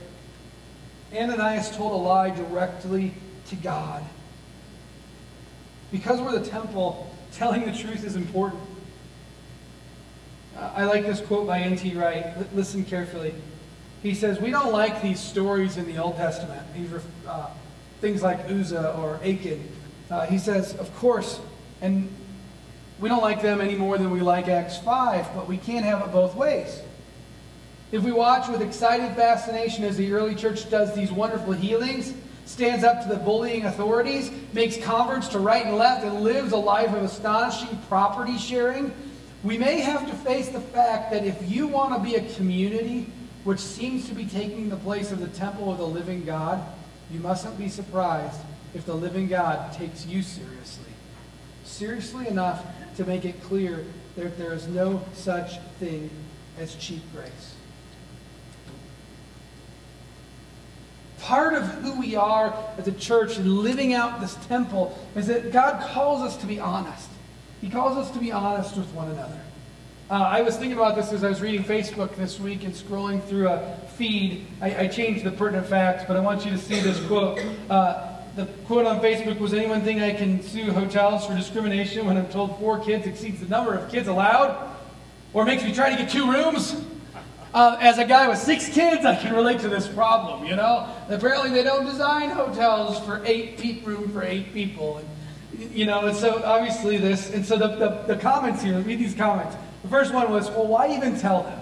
Ananias 1.14 1.76
told 1.76 1.94
a 1.94 1.96
lie 1.96 2.30
directly 2.30 3.14
to 3.48 3.56
God. 3.56 4.04
Because 5.92 6.22
we're 6.22 6.38
the 6.38 6.46
temple, 6.46 7.14
telling 7.34 7.66
the 7.66 7.78
truth 7.78 8.04
is 8.04 8.16
important. 8.16 8.62
I 10.58 10.84
like 10.84 11.06
this 11.06 11.22
quote 11.22 11.48
by 11.48 11.60
N.T. 11.60 11.96
Wright. 11.96 12.26
L- 12.26 12.46
listen 12.54 12.84
carefully. 12.84 13.34
He 14.04 14.14
says, 14.14 14.40
We 14.40 14.52
don't 14.52 14.72
like 14.72 15.02
these 15.02 15.20
stories 15.20 15.78
in 15.78 15.86
the 15.86 15.98
Old 15.98 16.18
Testament, 16.18 16.62
these 16.74 16.90
uh, 17.28 17.50
things 18.02 18.22
like 18.22 18.40
Uzzah 18.50 18.96
or 18.98 19.16
Achan. 19.24 19.68
Uh, 20.12 20.26
he 20.26 20.38
says, 20.38 20.76
Of 20.76 20.94
course, 20.98 21.40
and 21.82 22.14
we 23.00 23.08
don't 23.08 23.22
like 23.22 23.42
them 23.42 23.62
any 23.62 23.76
more 23.76 23.98
than 23.98 24.12
we 24.12 24.22
like 24.22 24.48
Acts 24.48 24.78
5, 24.78 25.34
but 25.34 25.48
we 25.48 25.58
can't 25.58 25.86
have 25.86 26.02
it 26.02 26.12
both 26.12 26.36
ways. 26.36 26.82
If 27.92 28.04
we 28.04 28.12
watch 28.12 28.48
with 28.50 28.62
excited 28.62 29.16
fascination 29.16 29.84
as 29.84 29.98
the 29.98 30.12
early 30.12 30.36
church 30.36 30.70
does 30.70 30.94
these 30.94 31.12
wonderful 31.12 31.54
healings, 31.54 32.14
stands 32.46 32.84
up 32.84 33.02
to 33.04 33.10
the 33.10 33.16
bullying 33.16 33.66
authorities, 33.66 34.32
makes 34.54 34.78
converts 34.78 35.28
to 35.30 35.40
right 35.40 35.66
and 35.66 35.78
left, 35.78 36.04
and 36.04 36.22
lives 36.22 36.52
a 36.52 36.58
life 36.58 36.94
of 36.94 37.04
astonishing 37.04 37.78
property 37.88 38.38
sharing, 38.38 38.94
we 39.44 39.58
may 39.58 39.80
have 39.80 40.06
to 40.10 40.16
face 40.18 40.50
the 40.50 40.60
fact 40.60 41.12
that 41.12 41.26
if 41.26 41.50
you 41.50 41.68
want 41.68 41.94
to 41.94 42.00
be 42.00 42.16
a 42.16 42.34
community 42.36 43.08
which 43.46 43.60
seems 43.60 44.08
to 44.10 44.14
be 44.14 44.26
taking 44.26 44.70
the 44.70 44.76
place 44.78 45.12
of 45.12 45.20
the 45.20 45.28
temple 45.28 45.72
of 45.72 45.78
the 45.78 45.88
living 45.88 46.26
God, 46.26 46.62
you 47.10 47.20
mustn't 47.22 47.58
be 47.58 47.70
surprised 47.70 48.40
if 48.74 48.86
the 48.86 48.94
living 48.94 49.28
God 49.28 49.72
takes 49.74 50.06
you 50.06 50.22
seriously. 50.22 50.92
Seriously 51.64 52.28
enough 52.28 52.66
to 53.00 53.06
make 53.06 53.24
it 53.24 53.42
clear 53.44 53.86
that 54.18 54.38
there 54.38 54.52
is 54.52 54.68
no 54.68 55.02
such 55.14 55.58
thing 55.80 56.10
as 56.60 56.76
cheap 56.76 57.02
grace. 57.16 57.56
Part 61.22 61.54
of 61.54 61.64
who 61.64 61.98
we 61.98 62.18
are 62.18 62.54
as 62.78 62.90
a 62.90 62.92
church 62.92 63.38
and 63.38 63.60
living 63.60 63.94
out 63.94 64.20
this 64.20 64.36
temple 64.48 65.00
is 65.16 65.28
that 65.28 65.54
God 65.54 65.82
calls 65.94 66.22
us 66.22 66.36
to 66.38 66.46
be 66.46 66.60
honest. 66.60 67.08
He 67.62 67.70
calls 67.70 67.98
us 67.98 68.12
to 68.12 68.20
be 68.20 68.34
honest 68.34 68.76
with 68.76 68.88
one 68.94 69.10
another. 69.12 69.40
Uh, 70.10 70.16
I 70.16 70.42
was 70.42 70.58
thinking 70.58 70.78
about 70.78 70.98
this 70.98 71.14
as 71.14 71.24
I 71.24 71.30
was 71.30 71.42
reading 71.42 71.64
Facebook 71.64 72.16
this 72.18 72.38
week 72.38 72.66
and 72.66 72.74
scrolling 72.74 73.24
through 73.24 73.48
a 73.48 73.78
feed. 73.96 74.46
I, 74.60 74.76
I 74.76 74.88
changed 74.88 75.24
the 75.24 75.32
pertinent 75.32 75.68
facts, 75.68 76.04
but 76.06 76.18
I 76.18 76.20
want 76.20 76.44
you 76.44 76.52
to 76.52 76.58
see 76.58 76.82
this 76.82 77.00
quote. 77.06 77.40
Uh, 77.70 78.09
the 78.36 78.46
quote 78.66 78.86
on 78.86 79.00
Facebook 79.00 79.40
was 79.40 79.54
anyone 79.54 79.82
think 79.82 80.02
I 80.02 80.14
can 80.14 80.42
sue 80.42 80.72
hotels 80.72 81.26
for 81.26 81.36
discrimination 81.36 82.06
when 82.06 82.18
I'm 82.18 82.28
told 82.30 82.58
four 82.60 82.80
kids 82.80 83.08
exceeds 83.08 83.40
the 83.40 83.48
number 83.48 83.74
of 83.74 83.92
kids 83.92 84.08
allowed? 84.08 84.76
Or 85.34 85.46
makes 85.46 85.64
me 85.64 85.74
try 85.74 85.90
to 85.90 85.96
get 85.96 86.10
two 86.10 86.32
rooms? 86.32 86.76
Uh, 87.54 87.78
as 87.82 87.98
a 87.98 88.06
guy 88.06 88.28
with 88.28 88.38
six 88.38 88.70
kids, 88.70 89.06
I 89.06 89.16
can 89.16 89.34
relate 89.34 89.60
to 89.62 89.70
this 89.70 89.88
problem, 89.88 90.46
you 90.46 90.56
know? 90.56 90.88
Apparently 91.10 91.50
they 91.50 91.64
don't 91.64 91.86
design 91.86 92.30
hotels 92.30 93.00
for 93.06 93.22
eight 93.26 93.60
feet 93.60 93.86
room 93.86 94.12
for 94.12 94.24
eight 94.24 94.54
people. 94.54 94.98
And, 94.98 95.72
you 95.72 95.86
know, 95.86 96.06
and 96.06 96.16
so 96.16 96.44
obviously 96.44 96.98
this, 96.98 97.32
and 97.32 97.44
so 97.44 97.58
the, 97.58 97.68
the, 97.76 98.14
the 98.14 98.22
comments 98.22 98.62
here, 98.62 98.80
read 98.80 99.00
these 99.00 99.16
comments. 99.16 99.56
The 99.82 99.90
first 99.90 100.14
one 100.14 100.32
was, 100.32 100.50
well, 100.52 100.68
why 100.68 100.96
even 100.96 101.20
tell 101.20 101.44
them? 101.44 101.60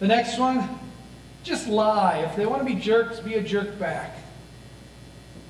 The 0.00 0.08
next 0.08 0.38
one, 0.38 0.66
just 1.42 1.68
lie. 1.68 2.18
If 2.18 2.36
they 2.36 2.46
want 2.46 2.66
to 2.66 2.74
be 2.74 2.80
jerks, 2.80 3.20
be 3.20 3.34
a 3.34 3.42
jerk 3.42 3.78
back. 3.78 4.16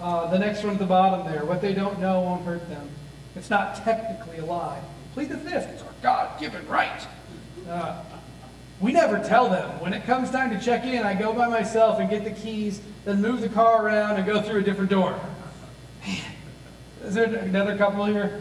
Uh, 0.00 0.31
the 0.31 0.38
next 0.38 0.64
one 0.64 0.72
at 0.72 0.78
the 0.78 0.87
bottom 0.87 1.31
there, 1.31 1.44
what 1.44 1.61
they 1.61 1.72
don't 1.74 1.98
know 2.00 2.20
won't 2.20 2.44
hurt 2.44 2.68
them. 2.68 2.88
It's 3.37 3.50
not 3.50 3.76
technically 3.76 4.38
a 4.38 4.44
lie. 4.44 4.81
Plead 5.14 5.28
the 5.28 5.38
fifth. 5.38 5.68
It's 5.68 5.83
our 5.83 5.92
God-given 6.02 6.66
right. 6.66 7.07
Uh, 7.68 8.02
we 8.81 8.92
never 8.92 9.22
tell 9.22 9.48
them. 9.48 9.78
When 9.81 9.92
it 9.92 10.05
comes 10.05 10.31
time 10.31 10.50
to 10.50 10.61
check 10.61 10.85
in, 10.85 11.05
I 11.05 11.14
go 11.14 11.33
by 11.33 11.48
myself 11.48 12.00
and 12.00 12.11
get 12.11 12.24
the 12.24 12.33
keys, 12.33 12.81
then 13.05 13.22
move 13.22 13.40
the 13.40 13.48
car 13.48 13.87
around 13.87 14.16
and 14.16 14.26
go 14.26 14.42
through 14.42 14.61
a 14.61 14.62
different 14.62 14.90
door. 14.90 15.18
Man, 16.05 16.20
is 17.05 17.14
there 17.14 17.26
another 17.26 17.76
couple 17.76 18.05
here? 18.07 18.40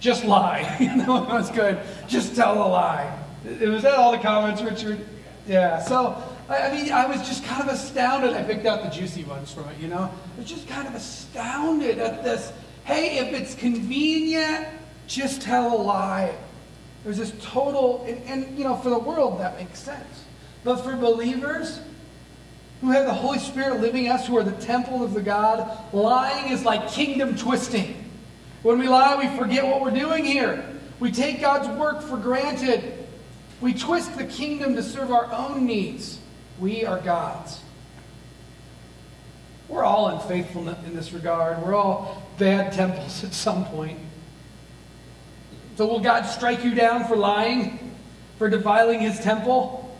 Just 0.00 0.24
lie. 0.24 0.62
that 0.80 1.06
one 1.06 1.28
was 1.28 1.50
good. 1.50 1.78
Just 2.08 2.34
tell 2.34 2.54
a 2.54 2.68
lie. 2.68 3.18
Was 3.44 3.82
that 3.82 3.94
all 3.94 4.12
the 4.12 4.18
comments, 4.18 4.62
Richard? 4.62 5.06
Yeah. 5.46 5.80
So, 5.80 6.22
I 6.54 6.72
mean, 6.72 6.92
I 6.92 7.06
was 7.06 7.26
just 7.26 7.44
kind 7.44 7.62
of 7.62 7.74
astounded. 7.74 8.34
I 8.34 8.42
picked 8.42 8.66
out 8.66 8.82
the 8.82 8.90
juicy 8.90 9.24
ones 9.24 9.52
from 9.52 9.68
it, 9.68 9.78
you 9.78 9.88
know? 9.88 10.10
I 10.10 10.38
was 10.38 10.48
just 10.48 10.68
kind 10.68 10.86
of 10.86 10.94
astounded 10.94 11.98
at 11.98 12.22
this. 12.22 12.52
Hey, 12.84 13.18
if 13.18 13.32
it's 13.32 13.54
convenient, 13.54 14.66
just 15.06 15.42
tell 15.42 15.74
a 15.74 15.80
lie. 15.80 16.34
There's 17.04 17.18
this 17.18 17.32
total, 17.42 18.04
and, 18.06 18.22
and 18.24 18.58
you 18.58 18.64
know, 18.64 18.76
for 18.76 18.90
the 18.90 18.98
world, 18.98 19.40
that 19.40 19.56
makes 19.56 19.78
sense. 19.78 20.24
But 20.64 20.76
for 20.76 20.96
believers, 20.96 21.80
who 22.80 22.90
have 22.90 23.06
the 23.06 23.14
Holy 23.14 23.38
Spirit 23.38 23.80
living 23.80 24.08
us, 24.08 24.26
who 24.26 24.36
are 24.36 24.42
the 24.42 24.60
temple 24.60 25.04
of 25.04 25.14
the 25.14 25.22
God, 25.22 25.92
lying 25.92 26.52
is 26.52 26.64
like 26.64 26.88
kingdom 26.88 27.36
twisting. 27.36 28.10
When 28.62 28.78
we 28.78 28.88
lie, 28.88 29.16
we 29.16 29.36
forget 29.38 29.64
what 29.64 29.80
we're 29.80 29.90
doing 29.90 30.24
here. 30.24 30.68
We 30.98 31.10
take 31.10 31.40
God's 31.40 31.68
work 31.78 32.02
for 32.02 32.16
granted. 32.16 33.06
We 33.60 33.74
twist 33.74 34.16
the 34.16 34.24
kingdom 34.24 34.74
to 34.76 34.82
serve 34.82 35.10
our 35.10 35.32
own 35.32 35.66
needs. 35.66 36.18
We 36.62 36.84
are 36.84 37.00
God's. 37.00 37.60
We're 39.68 39.82
all 39.82 40.06
unfaithful 40.10 40.68
in 40.68 40.94
this 40.94 41.12
regard. 41.12 41.60
We're 41.60 41.74
all 41.74 42.22
bad 42.38 42.72
temples 42.72 43.24
at 43.24 43.34
some 43.34 43.64
point. 43.64 43.98
So, 45.76 45.86
will 45.86 45.98
God 45.98 46.22
strike 46.22 46.62
you 46.62 46.72
down 46.76 47.08
for 47.08 47.16
lying, 47.16 47.96
for 48.38 48.48
defiling 48.48 49.00
his 49.00 49.18
temple? 49.18 49.92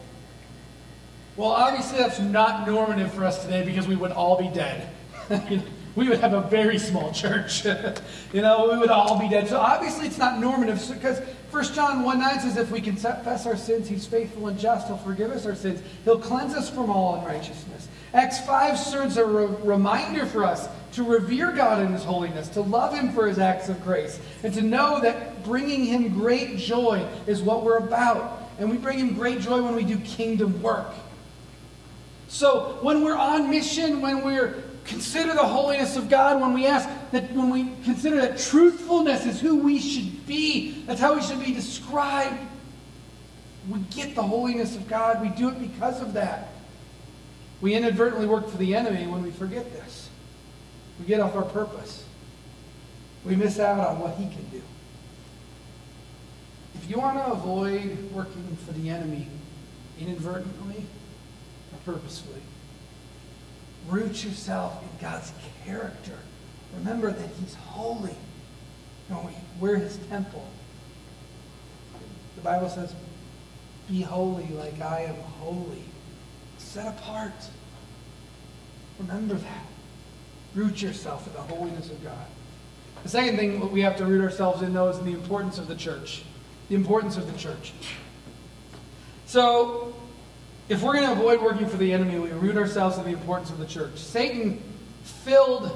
Well, 1.36 1.50
obviously, 1.50 1.98
that's 1.98 2.20
not 2.20 2.64
normative 2.64 3.12
for 3.12 3.24
us 3.24 3.42
today 3.42 3.64
because 3.64 3.88
we 3.88 3.96
would 3.96 4.12
all 4.12 4.38
be 4.38 4.48
dead. 4.54 4.88
we 5.96 6.08
would 6.08 6.20
have 6.20 6.32
a 6.32 6.42
very 6.42 6.78
small 6.78 7.12
church. 7.12 7.64
you 8.32 8.40
know, 8.40 8.70
we 8.70 8.78
would 8.78 8.90
all 8.90 9.18
be 9.18 9.28
dead. 9.28 9.48
So 9.48 9.58
obviously 9.58 10.06
it's 10.06 10.18
not 10.18 10.38
normative 10.38 10.80
because 10.88 11.20
1 11.52 11.64
John 11.74 12.02
1 12.02 12.18
9 12.18 12.40
says, 12.40 12.56
if 12.56 12.70
we 12.70 12.80
confess 12.80 13.46
our 13.46 13.58
sins, 13.58 13.86
he's 13.86 14.06
faithful 14.06 14.48
and 14.48 14.58
just. 14.58 14.86
He'll 14.86 14.96
forgive 14.96 15.30
us 15.30 15.44
our 15.44 15.54
sins. 15.54 15.82
He'll 16.04 16.18
cleanse 16.18 16.54
us 16.54 16.70
from 16.70 16.88
all 16.88 17.16
unrighteousness. 17.16 17.88
Acts 18.14 18.40
5 18.46 18.78
serves 18.78 19.18
a 19.18 19.24
re- 19.24 19.54
reminder 19.62 20.24
for 20.24 20.44
us 20.44 20.66
to 20.92 21.02
revere 21.02 21.52
God 21.52 21.82
in 21.82 21.92
his 21.92 22.04
holiness, 22.04 22.48
to 22.50 22.62
love 22.62 22.94
him 22.94 23.12
for 23.12 23.26
his 23.26 23.38
acts 23.38 23.68
of 23.68 23.82
grace, 23.84 24.18
and 24.42 24.54
to 24.54 24.62
know 24.62 24.98
that 25.02 25.44
bringing 25.44 25.84
him 25.84 26.14
great 26.14 26.56
joy 26.56 27.06
is 27.26 27.42
what 27.42 27.64
we're 27.64 27.78
about. 27.78 28.48
And 28.58 28.70
we 28.70 28.78
bring 28.78 28.98
him 28.98 29.14
great 29.14 29.40
joy 29.40 29.62
when 29.62 29.74
we 29.74 29.84
do 29.84 29.98
kingdom 29.98 30.62
work. 30.62 30.88
So 32.28 32.78
when 32.80 33.04
we're 33.04 33.16
on 33.16 33.50
mission, 33.50 34.00
when 34.00 34.24
we're 34.24 34.62
consider 34.84 35.34
the 35.34 35.46
holiness 35.46 35.96
of 35.96 36.08
God, 36.08 36.40
when 36.40 36.52
we 36.52 36.66
ask 36.66 36.88
that, 37.12 37.30
when 37.32 37.50
we 37.50 37.72
consider 37.84 38.20
that 38.20 38.38
truthfulness 38.38 39.26
is 39.26 39.40
who 39.40 39.56
we 39.56 39.78
should 39.78 40.26
be, 40.26 40.82
that's 40.86 41.00
how 41.00 41.14
we 41.14 41.22
should 41.22 41.40
be 41.40 41.52
described, 41.52 42.38
we 43.68 43.78
get 43.94 44.14
the 44.14 44.22
holiness 44.22 44.74
of 44.74 44.88
God. 44.88 45.22
We 45.22 45.28
do 45.28 45.48
it 45.48 45.60
because 45.60 46.00
of 46.00 46.14
that. 46.14 46.48
We 47.60 47.74
inadvertently 47.74 48.26
work 48.26 48.48
for 48.48 48.56
the 48.56 48.74
enemy 48.74 49.06
when 49.06 49.22
we 49.22 49.30
forget 49.30 49.72
this. 49.72 50.08
We 50.98 51.06
get 51.06 51.20
off 51.20 51.36
our 51.36 51.42
purpose. 51.42 52.04
We 53.24 53.36
miss 53.36 53.60
out 53.60 53.78
on 53.78 54.00
what 54.00 54.16
he 54.16 54.24
can 54.24 54.44
do. 54.50 54.62
If 56.74 56.90
you 56.90 56.98
want 56.98 57.18
to 57.18 57.26
avoid 57.26 58.10
working 58.12 58.56
for 58.66 58.72
the 58.72 58.90
enemy 58.90 59.28
inadvertently 60.00 60.84
or 61.72 61.92
purposefully, 61.92 62.42
Root 63.88 64.24
yourself 64.24 64.82
in 64.82 64.88
God's 65.00 65.32
character. 65.64 66.18
Remember 66.78 67.10
that 67.10 67.28
He's 67.40 67.54
holy. 67.54 68.10
You 69.08 69.14
know, 69.14 69.30
we're 69.60 69.76
His 69.76 69.96
temple. 70.08 70.46
The 72.36 72.42
Bible 72.42 72.68
says, 72.68 72.94
Be 73.88 74.02
holy 74.02 74.48
like 74.48 74.80
I 74.80 75.02
am 75.02 75.16
holy. 75.40 75.84
Set 76.58 76.86
apart. 76.86 77.32
Remember 78.98 79.34
that. 79.34 79.66
Root 80.54 80.82
yourself 80.82 81.26
in 81.26 81.32
the 81.32 81.40
holiness 81.40 81.90
of 81.90 82.02
God. 82.04 82.26
The 83.02 83.08
second 83.08 83.36
thing 83.36 83.72
we 83.72 83.80
have 83.80 83.96
to 83.96 84.06
root 84.06 84.22
ourselves 84.22 84.62
in, 84.62 84.74
though, 84.74 84.88
is 84.88 84.98
the 85.00 85.12
importance 85.12 85.58
of 85.58 85.66
the 85.66 85.74
church. 85.74 86.22
The 86.68 86.74
importance 86.74 87.16
of 87.16 87.30
the 87.30 87.38
church. 87.38 87.72
So, 89.26 89.94
if 90.72 90.82
we're 90.82 90.94
going 90.94 91.04
to 91.04 91.12
avoid 91.12 91.42
working 91.42 91.68
for 91.68 91.76
the 91.76 91.92
enemy, 91.92 92.18
we 92.18 92.30
root 92.30 92.56
ourselves 92.56 92.96
in 92.96 93.04
the 93.04 93.10
importance 93.10 93.50
of 93.50 93.58
the 93.58 93.66
church. 93.66 93.98
Satan 93.98 94.58
filled 95.04 95.70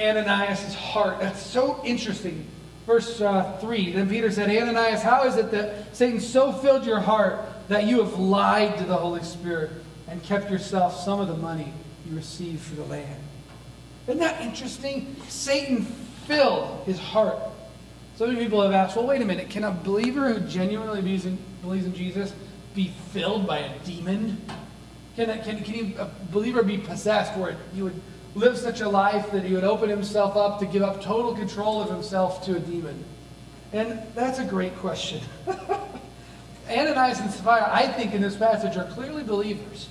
Ananias' 0.00 0.74
heart. 0.74 1.20
That's 1.20 1.40
so 1.40 1.80
interesting. 1.84 2.44
Verse 2.86 3.20
uh, 3.20 3.56
3 3.60 3.92
Then 3.92 4.08
Peter 4.08 4.32
said, 4.32 4.50
Ananias, 4.50 5.00
how 5.00 5.24
is 5.24 5.36
it 5.36 5.52
that 5.52 5.94
Satan 5.94 6.18
so 6.18 6.52
filled 6.52 6.84
your 6.84 6.98
heart 6.98 7.40
that 7.68 7.84
you 7.84 8.02
have 8.02 8.18
lied 8.18 8.76
to 8.78 8.84
the 8.84 8.96
Holy 8.96 9.22
Spirit 9.22 9.70
and 10.08 10.20
kept 10.24 10.50
yourself 10.50 10.96
some 11.04 11.20
of 11.20 11.28
the 11.28 11.36
money 11.36 11.72
you 12.04 12.16
received 12.16 12.62
for 12.62 12.74
the 12.74 12.84
land? 12.84 13.22
Isn't 14.08 14.18
that 14.18 14.40
interesting? 14.40 15.14
Satan 15.28 15.84
filled 16.26 16.84
his 16.84 16.98
heart. 16.98 17.38
So 18.16 18.26
many 18.26 18.40
people 18.40 18.60
have 18.60 18.72
asked, 18.72 18.96
well, 18.96 19.06
wait 19.06 19.22
a 19.22 19.24
minute, 19.24 19.50
can 19.50 19.62
a 19.62 19.70
believer 19.70 20.32
who 20.32 20.40
genuinely 20.48 21.00
believes 21.00 21.26
in, 21.26 21.38
believes 21.62 21.86
in 21.86 21.94
Jesus 21.94 22.32
be 22.76 22.92
filled 23.12 23.46
by 23.46 23.58
a 23.58 23.78
demon? 23.80 24.40
Can, 25.16 25.42
can, 25.42 25.64
can 25.64 25.94
a 25.98 26.08
believer 26.30 26.62
be 26.62 26.76
possessed 26.78 27.36
where 27.36 27.56
he 27.74 27.82
would 27.82 28.00
live 28.34 28.56
such 28.58 28.82
a 28.82 28.88
life 28.88 29.32
that 29.32 29.42
he 29.42 29.54
would 29.54 29.64
open 29.64 29.88
himself 29.88 30.36
up 30.36 30.60
to 30.60 30.66
give 30.66 30.82
up 30.82 31.02
total 31.02 31.34
control 31.34 31.82
of 31.82 31.88
himself 31.88 32.44
to 32.44 32.56
a 32.56 32.60
demon? 32.60 33.02
And 33.72 34.00
that's 34.14 34.38
a 34.38 34.44
great 34.44 34.76
question. 34.76 35.22
Ananias 36.68 37.20
and 37.20 37.30
Sapphira, 37.30 37.68
I 37.72 37.86
think, 37.86 38.12
in 38.12 38.20
this 38.20 38.36
passage 38.36 38.76
are 38.76 38.84
clearly 38.84 39.22
believers. 39.22 39.88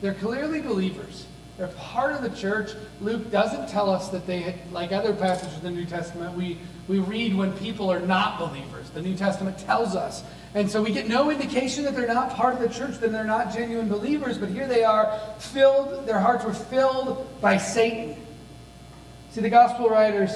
They're 0.00 0.14
clearly 0.14 0.60
believers. 0.60 1.26
They're 1.58 1.68
part 1.68 2.12
of 2.12 2.22
the 2.22 2.36
church. 2.36 2.72
Luke 3.00 3.30
doesn't 3.30 3.68
tell 3.68 3.90
us 3.90 4.10
that 4.10 4.26
they, 4.26 4.60
like 4.70 4.92
other 4.92 5.14
passages 5.14 5.56
in 5.56 5.62
the 5.62 5.70
New 5.70 5.86
Testament, 5.86 6.36
we, 6.36 6.58
we 6.88 6.98
read 6.98 7.34
when 7.34 7.52
people 7.58 7.90
are 7.90 8.00
not 8.00 8.38
believers. 8.38 8.90
The 8.90 9.02
New 9.02 9.16
Testament 9.16 9.58
tells 9.58 9.96
us 9.96 10.22
and 10.56 10.70
so 10.70 10.82
we 10.82 10.90
get 10.90 11.06
no 11.06 11.30
indication 11.30 11.84
that 11.84 11.94
they're 11.94 12.06
not 12.06 12.30
part 12.30 12.54
of 12.54 12.60
the 12.60 12.70
church, 12.70 12.96
that 13.00 13.12
they're 13.12 13.24
not 13.24 13.52
genuine 13.52 13.90
believers, 13.90 14.38
but 14.38 14.48
here 14.48 14.66
they 14.66 14.84
are, 14.84 15.20
filled, 15.38 16.06
their 16.06 16.18
hearts 16.18 16.46
were 16.46 16.54
filled 16.54 17.28
by 17.42 17.58
Satan. 17.58 18.16
See, 19.32 19.42
the 19.42 19.50
gospel 19.50 19.90
writers 19.90 20.30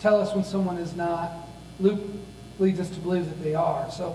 tell 0.00 0.20
us 0.20 0.34
when 0.34 0.44
someone 0.44 0.76
is 0.76 0.94
not. 0.94 1.32
Luke 1.80 2.02
leads 2.58 2.78
us 2.78 2.90
to 2.90 3.00
believe 3.00 3.24
that 3.24 3.42
they 3.42 3.54
are. 3.54 3.90
So 3.90 4.14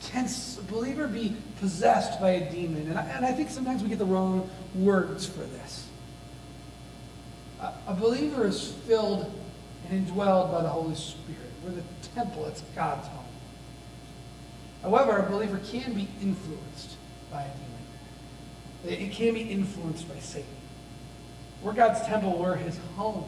tense 0.00 0.58
a 0.58 0.62
believer 0.62 1.06
be 1.06 1.36
possessed 1.60 2.20
by 2.20 2.30
a 2.30 2.50
demon? 2.50 2.88
And 2.88 2.98
I, 2.98 3.02
and 3.02 3.24
I 3.24 3.30
think 3.30 3.48
sometimes 3.48 3.84
we 3.84 3.90
get 3.90 4.00
the 4.00 4.06
wrong 4.06 4.50
words 4.74 5.24
for 5.24 5.44
this. 5.44 5.88
A, 7.60 7.72
a 7.86 7.94
believer 7.94 8.44
is 8.44 8.72
filled 8.88 9.32
indwelled 9.92 10.50
by 10.50 10.62
the 10.62 10.68
Holy 10.68 10.94
Spirit. 10.94 11.38
We're 11.64 11.70
the 11.70 11.82
temple, 12.14 12.46
it's 12.46 12.62
God's 12.74 13.06
home. 13.08 13.24
However, 14.82 15.18
a 15.18 15.30
believer 15.30 15.60
can 15.70 15.92
be 15.92 16.08
influenced 16.20 16.96
by 17.30 17.42
a 17.42 17.50
demon. 18.84 19.02
It 19.02 19.12
can 19.12 19.34
be 19.34 19.42
influenced 19.42 20.08
by 20.08 20.18
Satan. 20.18 20.48
We're 21.62 21.72
God's 21.72 22.04
temple, 22.04 22.36
we're 22.36 22.56
his 22.56 22.78
home. 22.96 23.24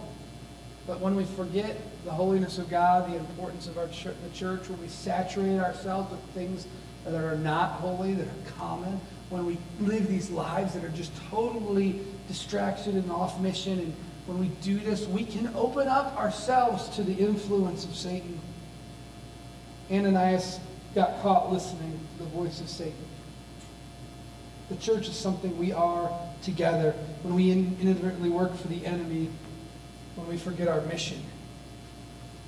But 0.87 1.01
when 1.01 1.15
we 1.15 1.25
forget 1.25 1.77
the 2.05 2.11
holiness 2.11 2.59
of 2.59 2.69
God, 2.69 3.11
the 3.11 3.17
importance 3.17 3.69
of 3.69 3.79
our 3.79 3.87
the 3.87 4.35
church, 4.35 4.69
when 4.69 4.81
we 4.81 4.89
saturate 4.89 5.59
ourselves 5.61 6.11
with 6.11 6.21
things 6.35 6.67
that 7.05 7.15
are 7.15 7.37
not 7.37 7.73
holy, 7.73 8.15
that 8.15 8.27
are 8.27 8.51
common, 8.59 9.01
when 9.31 9.47
we 9.47 9.59
live 9.81 10.09
these 10.09 10.31
lives 10.31 10.75
that 10.75 10.85
are 10.85 10.91
just 10.91 11.13
totally 11.31 12.01
distracted 12.29 12.95
and 12.95 13.11
off 13.11 13.41
mission, 13.41 13.79
and 13.79 13.97
when 14.27 14.41
we 14.41 14.49
do 14.63 14.79
this, 14.79 15.07
we 15.07 15.25
can 15.25 15.51
open 15.55 15.87
up 15.87 16.17
ourselves 16.17 16.89
to 16.97 17.03
the 17.03 17.13
influence 17.13 17.85
of 17.85 17.95
Satan. 17.95 18.41
Ananias 19.91 20.61
got 20.95 21.21
caught 21.21 21.53
listening 21.53 22.01
to 22.17 22.25
the 22.25 22.31
voice 22.31 22.61
of 22.61 22.69
Satan. 22.69 22.95
The 24.71 24.77
church 24.77 25.09
is 25.09 25.17
something 25.17 25.59
we 25.59 25.73
are 25.73 26.11
together. 26.43 26.93
When 27.23 27.35
we 27.35 27.53
inadvertently 27.53 28.31
work 28.31 28.57
for 28.57 28.69
the 28.69 28.87
enemy, 28.87 29.29
when 30.17 30.27
we 30.29 30.39
forget 30.39 30.69
our 30.69 30.81
mission. 30.83 31.23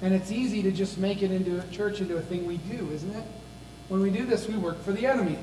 And 0.01 0.15
it's 0.15 0.31
easy 0.31 0.63
to 0.63 0.73
just 0.73 0.97
make 0.97 1.23
it 1.23 1.31
into 1.31 1.59
a 1.59 1.67
church 1.69 2.01
into 2.01 2.17
a 2.17 2.23
thing 2.23 2.47
we 2.47 2.57
do, 2.57 2.91
isn't 2.93 3.15
it? 3.15 3.25
When 3.89 4.01
we 4.01 4.11
do 4.11 4.25
this, 4.25 4.49
we 4.49 4.57
work 4.57 4.83
for 4.83 4.93
the 4.93 5.07
enemy. 5.07 5.39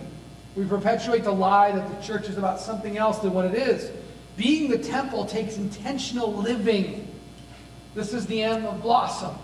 We 0.56 0.65
perpetuate 0.65 1.24
the 1.24 1.32
lie 1.32 1.72
that 1.72 1.96
the 1.96 2.06
church 2.06 2.28
is 2.28 2.38
about 2.38 2.60
something 2.60 2.98
else 2.98 3.19
than 3.19 3.34
what 3.34 3.46
it 3.46 3.56
is. 3.56 3.91
Being 4.36 4.69
the 4.69 4.78
temple 4.78 5.26
takes 5.26 5.58
intentional 5.58 6.34
living. 6.34 7.08
This 7.96 8.13
is 8.13 8.26
the 8.26 8.41
end 8.41 8.65
of 8.65 8.82
Blossom. 8.82 9.36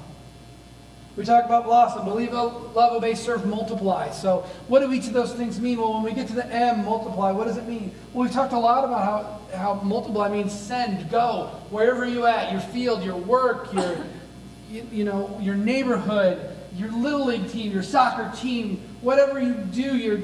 We 1.20 1.26
talk 1.26 1.44
about 1.44 1.66
blossom, 1.66 2.06
believe, 2.06 2.32
love, 2.32 2.78
obey, 2.78 3.14
serve, 3.14 3.46
multiply. 3.46 4.10
So, 4.10 4.46
what 4.70 4.80
do 4.80 4.94
each 4.94 5.08
of 5.08 5.12
those 5.12 5.34
things 5.34 5.60
mean? 5.60 5.78
Well, 5.78 5.94
when 5.96 6.04
we 6.04 6.14
get 6.14 6.28
to 6.28 6.34
the 6.34 6.46
M, 6.46 6.86
multiply, 6.86 7.32
what 7.32 7.46
does 7.46 7.58
it 7.58 7.68
mean? 7.68 7.92
Well, 8.14 8.24
we've 8.24 8.32
talked 8.32 8.54
a 8.54 8.58
lot 8.58 8.86
about 8.86 9.04
how, 9.52 9.58
how 9.58 9.74
multiply 9.82 10.30
means 10.30 10.58
send, 10.58 11.12
go, 11.12 11.48
wherever 11.72 12.06
you 12.06 12.26
at, 12.26 12.54
your 12.54 12.62
field, 12.62 13.04
your 13.04 13.18
work, 13.18 13.74
your, 13.74 13.98
you, 14.72 14.88
you 14.94 15.04
know, 15.04 15.38
your 15.42 15.56
neighborhood, 15.56 16.56
your 16.76 16.90
little 16.92 17.26
league 17.26 17.50
team, 17.50 17.74
your 17.74 17.84
soccer 17.84 18.32
team, 18.38 18.82
whatever 19.02 19.42
you 19.42 19.56
do, 19.56 19.98
your, 19.98 20.20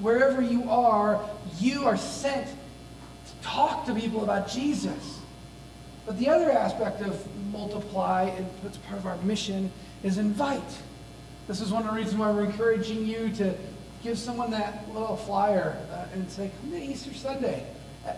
wherever 0.00 0.42
you 0.42 0.68
are, 0.68 1.24
you 1.60 1.86
are 1.86 1.96
sent 1.96 2.48
talk 3.42 3.86
to 3.86 3.94
people 3.94 4.24
about 4.24 4.48
Jesus. 4.48 5.20
But 6.06 6.18
the 6.18 6.28
other 6.28 6.50
aspect 6.50 7.02
of 7.02 7.26
multiply, 7.52 8.22
and 8.22 8.46
it's 8.64 8.78
part 8.78 8.98
of 8.98 9.06
our 9.06 9.16
mission, 9.18 9.70
is 10.02 10.18
invite. 10.18 10.62
This 11.46 11.60
is 11.60 11.70
one 11.70 11.82
of 11.82 11.90
the 11.90 11.96
reasons 11.96 12.16
why 12.16 12.30
we're 12.30 12.44
encouraging 12.44 13.06
you 13.06 13.30
to 13.34 13.54
give 14.02 14.18
someone 14.18 14.50
that 14.52 14.92
little 14.92 15.16
flyer 15.16 15.76
uh, 15.92 16.06
and 16.12 16.30
say, 16.30 16.50
come 16.60 16.70
to 16.70 16.82
Easter 16.82 17.12
Sunday. 17.14 17.66
Uh, 18.06 18.12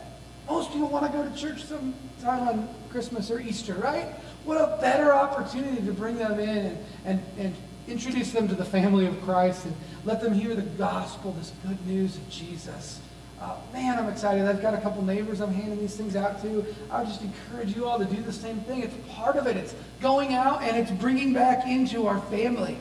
most 0.48 0.72
people 0.72 0.88
want 0.88 1.10
to 1.10 1.16
go 1.16 1.28
to 1.28 1.34
church 1.36 1.64
sometime 1.64 2.48
on 2.48 2.68
Christmas 2.90 3.30
or 3.30 3.40
Easter, 3.40 3.74
right? 3.74 4.06
What 4.44 4.56
a 4.56 4.78
better 4.80 5.14
opportunity 5.14 5.84
to 5.84 5.92
bring 5.92 6.16
them 6.16 6.38
in 6.38 6.48
and, 6.48 6.78
and, 7.04 7.22
and 7.38 7.54
introduce 7.88 8.32
them 8.32 8.48
to 8.48 8.54
the 8.54 8.64
family 8.64 9.06
of 9.06 9.20
Christ 9.22 9.64
and 9.64 9.74
let 10.04 10.20
them 10.20 10.32
hear 10.32 10.54
the 10.54 10.62
gospel, 10.62 11.32
this 11.32 11.52
good 11.66 11.86
news 11.86 12.16
of 12.16 12.28
Jesus. 12.30 13.00
Uh, 13.40 13.56
man, 13.72 13.98
I'm 13.98 14.08
excited. 14.08 14.44
I've 14.44 14.60
got 14.60 14.74
a 14.74 14.80
couple 14.80 15.02
neighbors 15.02 15.40
I'm 15.40 15.54
handing 15.54 15.80
these 15.80 15.96
things 15.96 16.14
out 16.14 16.42
to. 16.42 16.64
I 16.90 17.00
would 17.00 17.08
just 17.08 17.22
encourage 17.22 17.74
you 17.74 17.86
all 17.86 17.98
to 17.98 18.04
do 18.04 18.20
the 18.22 18.32
same 18.32 18.60
thing. 18.60 18.82
It's 18.82 18.94
part 19.08 19.36
of 19.36 19.46
it. 19.46 19.56
It's 19.56 19.74
going 20.02 20.34
out 20.34 20.62
and 20.62 20.76
it's 20.76 20.90
bringing 20.90 21.32
back 21.32 21.66
into 21.66 22.06
our 22.06 22.20
family. 22.22 22.76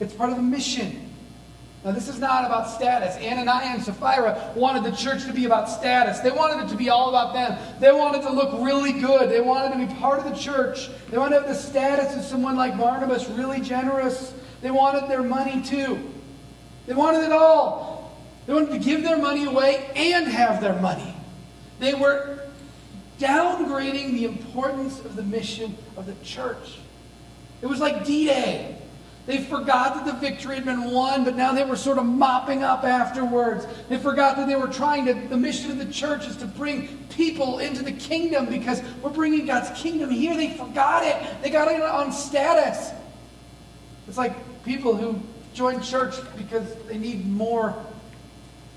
It's 0.00 0.14
part 0.14 0.30
of 0.30 0.36
the 0.36 0.42
mission. 0.42 1.02
Now, 1.84 1.92
this 1.92 2.08
is 2.08 2.18
not 2.18 2.46
about 2.46 2.70
status. 2.70 3.16
Ananias 3.16 3.76
and 3.76 3.82
Sapphira 3.84 4.52
wanted 4.56 4.82
the 4.82 4.96
church 4.96 5.24
to 5.26 5.32
be 5.32 5.44
about 5.44 5.68
status. 5.68 6.18
They 6.20 6.30
wanted 6.30 6.64
it 6.64 6.68
to 6.70 6.76
be 6.76 6.88
all 6.88 7.10
about 7.10 7.34
them. 7.34 7.58
They 7.78 7.92
wanted 7.92 8.22
to 8.22 8.32
look 8.32 8.64
really 8.64 8.92
good. 8.92 9.30
They 9.30 9.42
wanted 9.42 9.78
to 9.78 9.86
be 9.86 10.00
part 10.00 10.18
of 10.18 10.24
the 10.24 10.34
church. 10.34 10.88
They 11.10 11.18
wanted 11.18 11.36
to 11.36 11.40
have 11.42 11.48
the 11.48 11.54
status 11.54 12.16
of 12.16 12.24
someone 12.24 12.56
like 12.56 12.78
Barnabas, 12.78 13.28
really 13.28 13.60
generous. 13.60 14.32
They 14.62 14.70
wanted 14.70 15.08
their 15.08 15.22
money 15.22 15.62
too. 15.62 16.12
They 16.86 16.94
wanted 16.94 17.22
it 17.22 17.32
all. 17.32 17.95
They 18.46 18.54
wanted 18.54 18.72
to 18.72 18.78
give 18.78 19.02
their 19.02 19.18
money 19.18 19.44
away 19.44 19.90
and 19.96 20.26
have 20.28 20.60
their 20.60 20.80
money. 20.80 21.14
They 21.78 21.94
were 21.94 22.40
downgrading 23.18 24.12
the 24.12 24.24
importance 24.24 25.00
of 25.00 25.16
the 25.16 25.22
mission 25.22 25.76
of 25.96 26.06
the 26.06 26.14
church. 26.24 26.78
It 27.62 27.66
was 27.66 27.80
like 27.80 28.04
D 28.04 28.26
Day. 28.26 28.76
They 29.26 29.38
forgot 29.38 29.96
that 29.96 30.06
the 30.06 30.12
victory 30.12 30.54
had 30.54 30.64
been 30.64 30.92
won, 30.92 31.24
but 31.24 31.34
now 31.34 31.52
they 31.52 31.64
were 31.64 31.74
sort 31.74 31.98
of 31.98 32.06
mopping 32.06 32.62
up 32.62 32.84
afterwards. 32.84 33.66
They 33.88 33.98
forgot 33.98 34.36
that 34.36 34.46
they 34.46 34.54
were 34.54 34.68
trying 34.68 35.04
to, 35.06 35.14
the 35.14 35.36
mission 35.36 35.72
of 35.72 35.78
the 35.78 35.92
church 35.92 36.28
is 36.28 36.36
to 36.36 36.46
bring 36.46 37.04
people 37.10 37.58
into 37.58 37.82
the 37.82 37.90
kingdom 37.90 38.46
because 38.46 38.82
we're 39.02 39.10
bringing 39.10 39.44
God's 39.44 39.76
kingdom 39.80 40.10
here. 40.10 40.36
They 40.36 40.50
forgot 40.50 41.04
it. 41.04 41.42
They 41.42 41.50
got 41.50 41.66
it 41.66 41.82
on 41.82 42.12
status. 42.12 42.92
It's 44.06 44.16
like 44.16 44.64
people 44.64 44.94
who 44.94 45.20
join 45.54 45.82
church 45.82 46.14
because 46.36 46.72
they 46.84 46.96
need 46.96 47.26
more 47.26 47.74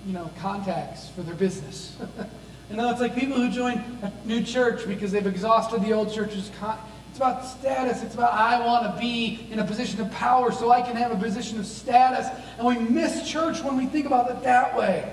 you 0.05 0.13
know, 0.13 0.29
contacts 0.39 1.09
for 1.09 1.21
their 1.21 1.35
business. 1.35 1.97
you 2.69 2.75
know, 2.75 2.89
it's 2.89 3.01
like 3.01 3.15
people 3.15 3.35
who 3.35 3.49
join 3.49 3.77
a 4.01 4.11
new 4.25 4.43
church 4.43 4.87
because 4.87 5.11
they've 5.11 5.27
exhausted 5.27 5.81
the 5.81 5.93
old 5.93 6.13
church's 6.13 6.51
con- 6.59 6.79
it's 7.09 7.17
about 7.17 7.43
status. 7.43 8.03
It's 8.03 8.13
about 8.13 8.33
I 8.33 8.63
want 8.65 8.93
to 8.93 8.99
be 8.99 9.47
in 9.51 9.59
a 9.59 9.65
position 9.65 9.99
of 9.99 10.11
power 10.11 10.51
so 10.51 10.71
I 10.71 10.81
can 10.81 10.95
have 10.95 11.11
a 11.11 11.15
position 11.15 11.59
of 11.59 11.65
status. 11.65 12.27
And 12.57 12.67
we 12.67 12.77
miss 12.77 13.27
church 13.27 13.61
when 13.63 13.77
we 13.77 13.87
think 13.87 14.05
about 14.05 14.29
it 14.29 14.43
that 14.43 14.77
way. 14.77 15.11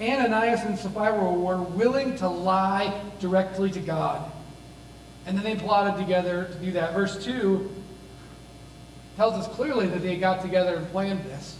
Ananias 0.00 0.62
and 0.62 0.78
Sapphira 0.78 1.32
were 1.32 1.60
willing 1.60 2.16
to 2.18 2.28
lie 2.28 3.02
directly 3.18 3.70
to 3.70 3.80
God. 3.80 4.30
And 5.26 5.36
then 5.36 5.44
they 5.44 5.56
plotted 5.56 6.00
together 6.00 6.44
to 6.44 6.58
do 6.64 6.72
that. 6.72 6.94
Verse 6.94 7.24
2 7.24 7.68
tells 9.16 9.34
us 9.34 9.52
clearly 9.56 9.86
that 9.88 10.02
they 10.02 10.16
got 10.16 10.42
together 10.42 10.76
and 10.76 10.88
planned 10.90 11.24
this. 11.24 11.55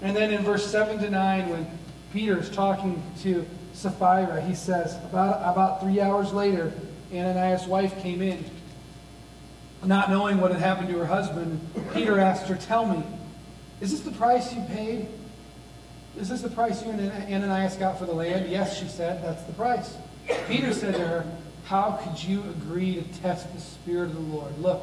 And 0.00 0.16
then 0.16 0.32
in 0.32 0.42
verse 0.42 0.70
7 0.70 0.98
to 0.98 1.10
9, 1.10 1.48
when 1.48 1.66
Peter 2.12 2.38
is 2.38 2.48
talking 2.50 3.02
to 3.22 3.46
Sapphira, 3.72 4.40
he 4.40 4.54
says, 4.54 4.96
about, 5.04 5.38
about 5.52 5.80
three 5.80 6.00
hours 6.00 6.32
later, 6.32 6.72
Ananias' 7.12 7.66
wife 7.66 8.00
came 8.00 8.22
in. 8.22 8.44
Not 9.84 10.10
knowing 10.10 10.40
what 10.40 10.50
had 10.50 10.60
happened 10.60 10.88
to 10.88 10.98
her 10.98 11.06
husband, 11.06 11.60
Peter 11.94 12.18
asked 12.18 12.48
her, 12.48 12.56
Tell 12.56 12.86
me, 12.86 13.02
is 13.80 13.90
this 13.92 14.00
the 14.00 14.10
price 14.12 14.52
you 14.52 14.62
paid? 14.62 15.08
Is 16.18 16.28
this 16.28 16.42
the 16.42 16.50
price 16.50 16.84
you 16.84 16.90
and 16.90 17.12
Ananias 17.32 17.76
got 17.76 17.98
for 17.98 18.04
the 18.04 18.12
land? 18.12 18.50
Yes, 18.50 18.76
she 18.76 18.88
said, 18.88 19.22
that's 19.22 19.42
the 19.44 19.52
price. 19.52 19.96
Peter 20.48 20.72
said 20.72 20.94
to 20.94 21.06
her, 21.06 21.24
How 21.64 21.92
could 22.02 22.22
you 22.22 22.42
agree 22.50 22.96
to 22.96 23.02
test 23.20 23.52
the 23.54 23.60
Spirit 23.60 24.06
of 24.06 24.14
the 24.14 24.36
Lord? 24.36 24.58
Look, 24.58 24.82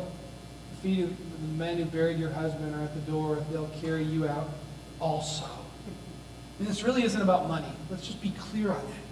the 0.71 0.77
feet 0.77 1.03
of 1.03 1.41
the 1.41 1.47
men 1.57 1.77
who 1.77 1.85
buried 1.85 2.17
your 2.17 2.29
husband 2.29 2.73
are 2.73 2.83
at 2.83 2.93
the 2.93 3.11
door. 3.11 3.43
They'll 3.51 3.71
carry 3.81 4.03
you 4.03 4.27
out 4.27 4.49
also. 4.99 5.45
And 6.59 6.67
this 6.67 6.83
really 6.83 7.03
isn't 7.03 7.21
about 7.21 7.47
money. 7.47 7.71
Let's 7.89 8.05
just 8.05 8.21
be 8.21 8.31
clear 8.31 8.71
on 8.71 8.85
that. 8.85 9.05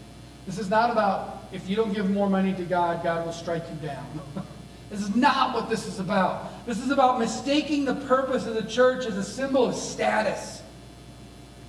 This 0.45 0.59
is 0.59 0.69
not 0.69 0.91
about 0.91 1.43
if 1.51 1.69
you 1.69 1.75
don't 1.75 1.93
give 1.93 2.09
more 2.09 2.29
money 2.29 2.53
to 2.53 2.63
God, 2.63 3.03
God 3.03 3.25
will 3.25 3.33
strike 3.33 3.63
you 3.69 3.87
down. 3.87 4.05
this 4.89 5.01
is 5.01 5.15
not 5.15 5.53
what 5.53 5.69
this 5.69 5.85
is 5.85 5.99
about. 5.99 6.65
This 6.65 6.79
is 6.79 6.89
about 6.89 7.19
mistaking 7.19 7.85
the 7.85 7.95
purpose 7.95 8.45
of 8.45 8.55
the 8.55 8.63
church 8.63 9.05
as 9.05 9.17
a 9.17 9.23
symbol 9.23 9.65
of 9.65 9.75
status. 9.75 10.61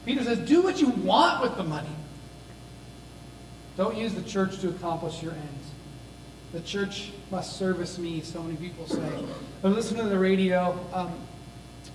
Peter 0.04 0.22
says, 0.24 0.38
do 0.38 0.62
what 0.62 0.80
you 0.80 0.88
want 0.88 1.42
with 1.42 1.56
the 1.56 1.64
money. 1.64 1.88
Don't 3.76 3.96
use 3.96 4.14
the 4.14 4.22
church 4.22 4.60
to 4.60 4.68
accomplish 4.68 5.22
your 5.22 5.32
ends. 5.32 5.70
The 6.52 6.60
church 6.60 7.10
must 7.30 7.56
service 7.56 7.98
me, 7.98 8.20
so 8.20 8.42
many 8.42 8.56
people 8.56 8.86
say. 8.86 9.10
Was 9.62 9.74
listening 9.74 10.04
to 10.04 10.08
the 10.08 10.18
radio. 10.18 10.78
Um, 10.92 11.12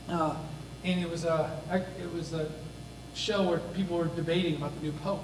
uh, 0.09 0.35
and 0.83 1.01
it 1.01 1.09
was 1.09 1.25
a 1.25 1.59
it 1.99 2.13
was 2.13 2.33
a 2.33 2.49
show 3.13 3.49
where 3.49 3.59
people 3.75 3.97
were 3.97 4.05
debating 4.05 4.55
about 4.55 4.73
the 4.75 4.81
new 4.81 4.91
pope. 5.03 5.23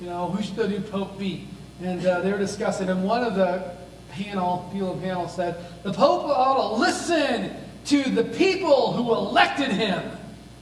You 0.00 0.08
know, 0.08 0.28
who 0.30 0.42
should 0.42 0.56
the 0.56 0.68
new 0.68 0.80
pope 0.80 1.18
be? 1.18 1.46
And 1.82 2.04
uh, 2.04 2.20
they 2.20 2.32
were 2.32 2.38
discussing, 2.38 2.88
and 2.88 3.04
one 3.04 3.22
of 3.22 3.34
the 3.34 3.76
panel 4.10 4.68
people 4.72 4.96
panel 4.98 5.26
said 5.28 5.56
the 5.82 5.92
pope 5.92 6.24
ought 6.24 6.74
to 6.74 6.80
listen 6.80 7.56
to 7.86 8.02
the 8.10 8.24
people 8.24 8.92
who 8.92 9.14
elected 9.14 9.68
him 9.68 10.02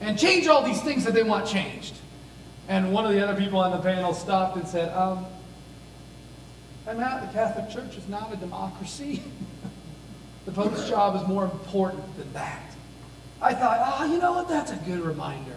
and 0.01 0.19
change 0.19 0.47
all 0.47 0.63
these 0.63 0.81
things 0.83 1.05
that 1.05 1.15
they 1.15 1.23
want 1.23 1.47
changed. 1.47 1.95
And 2.69 2.93
one 2.93 3.05
of 3.05 3.13
the 3.13 3.27
other 3.27 3.39
people 3.39 3.59
on 3.59 3.73
the 3.73 3.79
panel 3.79 4.15
stopped 4.15 4.57
and 4.57 4.67
said, 4.67 4.95
um, 4.97 5.27
"I'm 6.87 7.01
not. 7.01 7.23
The 7.23 7.33
Catholic 7.33 7.71
Church 7.71 7.97
is 7.97 8.09
not 8.09 8.33
a 8.33 8.37
democracy. 8.37 9.23
the 10.45 10.53
pope's 10.53 10.89
job 10.89 11.21
is 11.21 11.27
more 11.27 11.45
important 11.45 12.17
than 12.17 12.33
that." 12.35 12.71
I 13.43 13.55
thought, 13.55 13.81
oh, 14.01 14.13
you 14.13 14.19
know 14.19 14.33
what? 14.33 14.49
That's 14.49 14.71
a 14.71 14.77
good 14.77 15.01
reminder. 15.01 15.57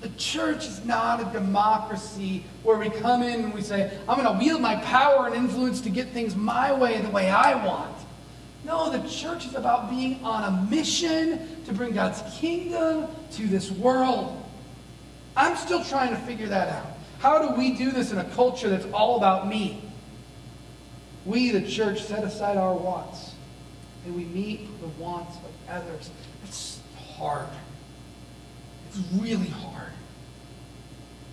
The 0.00 0.10
church 0.10 0.66
is 0.66 0.84
not 0.84 1.20
a 1.20 1.32
democracy 1.32 2.44
where 2.62 2.76
we 2.76 2.90
come 2.90 3.22
in 3.22 3.44
and 3.44 3.54
we 3.54 3.62
say, 3.62 3.96
I'm 4.06 4.22
going 4.22 4.30
to 4.30 4.44
wield 4.44 4.60
my 4.60 4.76
power 4.76 5.26
and 5.26 5.34
influence 5.34 5.80
to 5.82 5.90
get 5.90 6.08
things 6.10 6.36
my 6.36 6.72
way, 6.72 7.00
the 7.00 7.08
way 7.08 7.30
I 7.30 7.64
want. 7.64 7.96
No, 8.66 8.90
the 8.90 9.06
church 9.08 9.46
is 9.46 9.54
about 9.54 9.90
being 9.90 10.22
on 10.22 10.44
a 10.44 10.70
mission 10.70 11.64
to 11.64 11.72
bring 11.72 11.94
God's 11.94 12.22
kingdom 12.38 13.06
to 13.32 13.46
this 13.46 13.70
world. 13.70 14.42
I'm 15.36 15.56
still 15.56 15.82
trying 15.84 16.10
to 16.10 16.20
figure 16.22 16.48
that 16.48 16.68
out. 16.68 16.86
How 17.18 17.46
do 17.46 17.54
we 17.58 17.72
do 17.72 17.90
this 17.90 18.12
in 18.12 18.18
a 18.18 18.24
culture 18.30 18.68
that's 18.68 18.86
all 18.92 19.16
about 19.16 19.48
me? 19.48 19.82
We, 21.24 21.50
the 21.50 21.66
church, 21.66 22.02
set 22.02 22.24
aside 22.24 22.58
our 22.58 22.74
wants 22.74 23.34
and 24.04 24.14
we 24.14 24.24
meet 24.24 24.80
the 24.80 24.88
wants 25.02 25.36
of 25.36 25.52
others. 25.70 26.10
It's 27.24 27.32
hard. 27.32 27.48
It's 28.88 29.22
really 29.22 29.48
hard. 29.48 29.92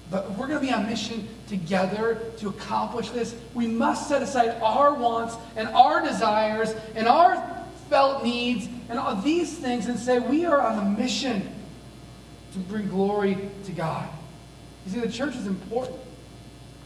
But 0.09 0.29
if 0.29 0.37
we're 0.37 0.47
going 0.47 0.59
to 0.59 0.65
be 0.65 0.73
on 0.73 0.87
mission 0.87 1.27
together 1.47 2.21
to 2.37 2.49
accomplish 2.49 3.09
this, 3.09 3.35
we 3.53 3.67
must 3.67 4.07
set 4.07 4.21
aside 4.21 4.61
our 4.61 4.93
wants 4.93 5.35
and 5.55 5.67
our 5.69 6.01
desires 6.01 6.73
and 6.95 7.07
our 7.07 7.65
felt 7.89 8.23
needs 8.23 8.67
and 8.89 8.97
all 8.97 9.15
these 9.17 9.57
things 9.57 9.87
and 9.87 9.99
say 9.99 10.19
we 10.19 10.45
are 10.45 10.61
on 10.61 10.79
a 10.79 10.99
mission 10.99 11.53
to 12.53 12.59
bring 12.59 12.87
glory 12.87 13.37
to 13.65 13.71
God. 13.71 14.07
You 14.85 14.93
see, 14.93 14.99
the 14.99 15.11
church 15.11 15.35
is 15.35 15.47
important. 15.47 15.99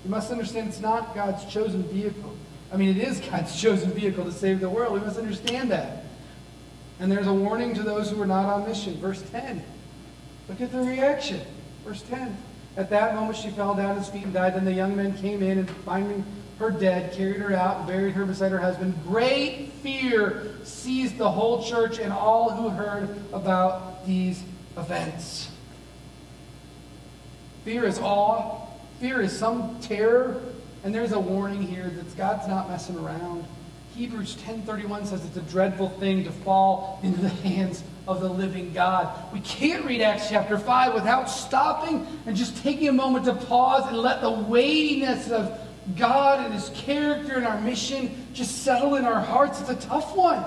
You 0.03 0.09
must 0.09 0.31
understand 0.31 0.69
it's 0.69 0.81
not 0.81 1.13
God's 1.15 1.45
chosen 1.51 1.83
vehicle. 1.83 2.35
I 2.71 2.77
mean, 2.77 2.89
it 2.89 3.07
is 3.07 3.19
God's 3.19 3.59
chosen 3.61 3.91
vehicle 3.91 4.25
to 4.25 4.31
save 4.31 4.59
the 4.59 4.69
world. 4.69 4.93
We 4.93 4.99
must 4.99 5.17
understand 5.17 5.69
that. 5.71 6.05
And 6.99 7.11
there's 7.11 7.27
a 7.27 7.33
warning 7.33 7.73
to 7.75 7.83
those 7.83 8.09
who 8.09 8.21
are 8.21 8.27
not 8.27 8.45
on 8.45 8.67
mission. 8.67 8.95
Verse 8.97 9.21
10. 9.31 9.63
Look 10.47 10.61
at 10.61 10.71
the 10.71 10.79
reaction. 10.79 11.41
Verse 11.83 12.01
10. 12.03 12.37
At 12.77 12.89
that 12.89 13.15
moment 13.15 13.37
she 13.37 13.49
fell 13.49 13.73
down 13.73 13.91
at 13.91 13.97
his 13.97 14.09
feet 14.09 14.23
and 14.23 14.33
died. 14.33 14.55
Then 14.55 14.65
the 14.65 14.73
young 14.73 14.95
men 14.95 15.17
came 15.17 15.43
in 15.43 15.59
and 15.59 15.69
finding 15.69 16.23
her 16.59 16.71
dead, 16.71 17.13
carried 17.13 17.37
her 17.37 17.53
out 17.53 17.79
and 17.79 17.87
buried 17.87 18.13
her 18.13 18.25
beside 18.25 18.51
her 18.51 18.59
husband. 18.59 18.95
Great 19.05 19.71
fear 19.83 20.51
seized 20.63 21.17
the 21.17 21.29
whole 21.29 21.63
church 21.63 21.99
and 21.99 22.13
all 22.13 22.51
who 22.51 22.69
heard 22.69 23.09
about 23.33 24.05
these 24.05 24.43
events. 24.77 25.49
Fear 27.65 27.85
is 27.85 27.99
awe. 27.99 28.67
Fear 28.99 29.21
is 29.21 29.37
some 29.37 29.79
terror. 29.81 30.41
And 30.83 30.93
there's 30.93 31.11
a 31.11 31.19
warning 31.19 31.63
here 31.63 31.89
that 31.89 32.15
God's 32.15 32.47
not 32.47 32.69
messing 32.69 32.97
around. 32.97 33.43
Hebrews 33.95 34.35
10:31 34.45 35.05
says 35.05 35.23
it's 35.23 35.37
a 35.37 35.41
dreadful 35.41 35.87
thing 35.87 36.25
to 36.25 36.31
fall 36.31 36.99
into 37.01 37.21
the 37.21 37.29
hands 37.29 37.81
of 38.07 38.19
the 38.19 38.27
living 38.27 38.73
God. 38.73 39.07
We 39.31 39.39
can't 39.39 39.85
read 39.85 40.01
Acts 40.01 40.27
chapter 40.29 40.57
5 40.57 40.93
without 40.93 41.29
stopping 41.29 42.05
and 42.25 42.35
just 42.35 42.61
taking 42.61 42.89
a 42.89 42.93
moment 42.93 43.23
to 43.25 43.33
pause 43.33 43.87
and 43.87 43.97
let 43.97 44.19
the 44.19 44.31
weightiness 44.31 45.31
of 45.31 45.57
God 45.97 46.43
and 46.43 46.53
his 46.53 46.69
character 46.75 47.35
and 47.35 47.45
our 47.45 47.61
mission 47.61 48.27
just 48.33 48.63
settle 48.63 48.95
in 48.95 49.05
our 49.05 49.21
hearts. 49.21 49.61
It's 49.61 49.69
a 49.69 49.87
tough 49.87 50.13
one. 50.13 50.43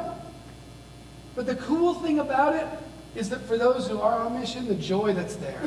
But 1.34 1.46
the 1.46 1.56
cool 1.56 1.94
thing 1.94 2.18
about 2.18 2.54
it 2.54 2.66
is 3.14 3.30
that 3.30 3.40
for 3.46 3.56
those 3.56 3.88
who 3.88 3.98
are 4.00 4.20
on 4.20 4.38
mission, 4.38 4.68
the 4.68 4.74
joy 4.74 5.14
that's 5.14 5.36
there. 5.36 5.62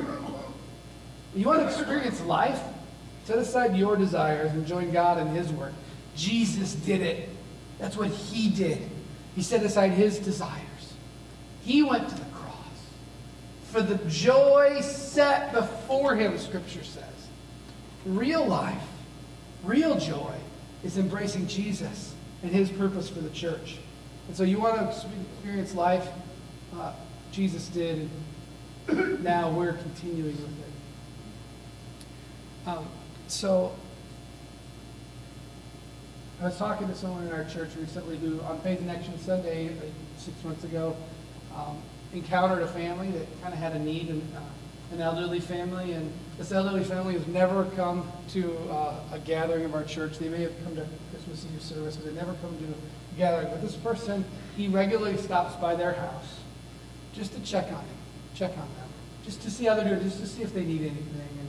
You 1.34 1.48
want 1.48 1.62
to 1.62 1.66
experience 1.66 2.22
life? 2.22 2.60
Set 3.26 3.40
aside 3.40 3.76
your 3.76 3.96
desires 3.96 4.52
and 4.52 4.68
join 4.68 4.92
God 4.92 5.18
in 5.18 5.28
His 5.30 5.52
work. 5.52 5.74
Jesus 6.16 6.76
did 6.76 7.02
it. 7.02 7.30
That's 7.82 7.98
what 7.98 8.10
He 8.10 8.50
did. 8.50 8.78
He 9.36 9.42
set 9.42 9.64
aside 9.64 9.92
His 9.92 10.20
desires. 10.20 10.62
He 11.64 11.84
went 11.84 12.08
to 12.08 12.16
the 12.16 12.26
cross 12.32 12.56
for 13.72 13.82
the 13.82 13.96
joy 14.08 14.80
set 14.82 15.52
before 15.52 16.16
Him, 16.16 16.38
Scripture 16.38 16.84
says. 16.84 17.04
Real 18.06 18.46
life, 18.46 18.84
real 19.64 19.98
joy, 19.98 20.34
is 20.84 20.98
embracing 20.98 21.48
Jesus 21.48 22.14
and 22.44 22.52
His 22.52 22.70
purpose 22.70 23.10
for 23.10 23.20
the 23.20 23.30
church. 23.32 23.78
And 24.28 24.38
so 24.38 24.44
you 24.44 24.60
want 24.60 24.80
to 24.80 24.88
experience 24.88 25.74
life? 25.74 26.08
Uh, 26.78 26.94
Jesus 27.32 27.68
did, 27.68 28.08
and 28.88 29.24
now 29.24 29.50
we're 29.50 29.74
continuing 29.74 30.36
with 30.36 30.60
it. 30.60 30.68
Um, 32.68 32.88
so, 33.28 33.74
I 36.42 36.46
was 36.46 36.58
talking 36.58 36.88
to 36.88 36.96
someone 36.96 37.28
in 37.28 37.32
our 37.34 37.44
church 37.44 37.70
recently 37.80 38.18
who, 38.18 38.42
on 38.42 38.60
Faith 38.62 38.82
in 38.82 38.90
Action 38.90 39.16
Sunday, 39.20 39.68
uh, 39.68 39.82
six 40.18 40.44
months 40.44 40.64
ago, 40.64 40.98
um, 41.56 41.78
encountered 42.14 42.64
a 42.64 42.68
family 42.68 43.12
that 43.12 43.42
kind 43.44 43.54
of 43.54 43.60
had 43.60 43.74
a 43.74 43.80
need, 43.80 44.10
and, 44.10 44.24
uh, 44.36 44.40
an 44.92 45.02
elderly 45.02 45.40
family, 45.40 45.92
and 45.92 46.12
this 46.40 46.52
elderly 46.52 46.84
family 46.84 47.14
has 47.14 47.28
never 47.28 47.66
come 47.76 48.12
to 48.30 48.58
uh, 48.72 48.96
a 49.12 49.20
gathering 49.20 49.66
of 49.66 49.76
our 49.76 49.84
church. 49.84 50.18
They 50.18 50.30
may 50.30 50.42
have 50.42 50.64
come 50.64 50.76
to 50.78 50.88
Christmas 51.12 51.46
Eve 51.54 51.62
service, 51.62 51.96
but 51.96 52.10
they 52.10 52.20
never 52.20 52.34
come 52.42 52.58
to 52.58 52.64
a 52.66 53.18
gathering. 53.20 53.50
But 53.52 53.62
this 53.62 53.76
person, 53.76 54.26
he 54.58 54.68
regularly 54.68 55.18
stops 55.18 55.56
by 55.58 55.76
their 55.76 55.94
house 55.94 56.40
just 57.14 57.36
to 57.36 57.40
check 57.42 57.66
on 57.66 57.84
him, 57.84 57.98
check 58.34 58.52
on 58.52 58.58
them, 58.58 58.90
just 59.24 59.44
to 59.44 59.52
see 59.52 59.66
how 59.66 59.76
they're 59.76 59.88
doing, 59.88 60.02
just 60.02 60.20
to 60.20 60.28
see 60.28 60.42
if 60.42 60.56
they 60.56 60.66
need 60.66 60.82
anything. 60.82 61.41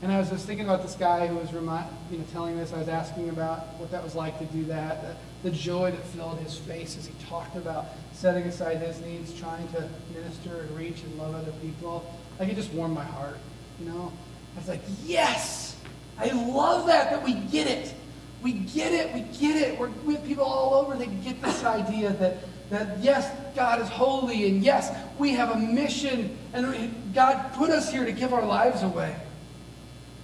And 0.00 0.12
I 0.12 0.18
was 0.18 0.30
just 0.30 0.46
thinking 0.46 0.64
about 0.64 0.82
this 0.82 0.94
guy 0.94 1.26
who 1.26 1.36
was 1.36 1.50
you 1.52 1.60
know, 1.60 2.24
telling 2.32 2.56
this. 2.56 2.72
I 2.72 2.78
was 2.78 2.88
asking 2.88 3.30
about 3.30 3.66
what 3.78 3.90
that 3.90 4.02
was 4.02 4.14
like 4.14 4.38
to 4.38 4.44
do 4.46 4.64
that, 4.64 5.02
the, 5.42 5.50
the 5.50 5.56
joy 5.56 5.90
that 5.90 6.04
filled 6.06 6.38
his 6.38 6.56
face 6.56 6.96
as 6.96 7.06
he 7.06 7.14
talked 7.28 7.56
about 7.56 7.86
setting 8.12 8.44
aside 8.44 8.78
his 8.78 9.00
needs, 9.00 9.38
trying 9.38 9.66
to 9.68 9.88
minister 10.14 10.60
and 10.60 10.76
reach 10.76 11.02
and 11.02 11.18
love 11.18 11.34
other 11.34 11.52
people. 11.60 12.14
Like 12.38 12.48
it 12.48 12.54
just 12.54 12.72
warmed 12.72 12.94
my 12.94 13.04
heart, 13.04 13.38
you 13.80 13.86
know. 13.86 14.12
I 14.54 14.58
was 14.58 14.68
like, 14.68 14.82
yes, 15.04 15.76
I 16.16 16.30
love 16.30 16.86
that 16.86 17.10
that 17.10 17.24
we 17.24 17.34
get 17.34 17.66
it. 17.66 17.92
We 18.40 18.52
get 18.52 18.92
it. 18.92 19.12
We 19.12 19.22
get 19.38 19.56
it. 19.56 19.78
We're, 19.80 19.90
we 20.04 20.14
have 20.14 20.24
people 20.24 20.44
all 20.44 20.74
over 20.74 20.96
that 20.96 21.24
get 21.24 21.42
this 21.42 21.64
idea 21.64 22.12
that 22.14 22.36
that 22.70 22.98
yes, 22.98 23.34
God 23.56 23.80
is 23.80 23.88
holy, 23.88 24.46
and 24.48 24.62
yes, 24.62 24.94
we 25.18 25.30
have 25.30 25.50
a 25.50 25.58
mission, 25.58 26.36
and 26.52 27.14
God 27.14 27.52
put 27.54 27.70
us 27.70 27.90
here 27.90 28.04
to 28.04 28.12
give 28.12 28.32
our 28.34 28.44
lives 28.44 28.82
away. 28.82 29.16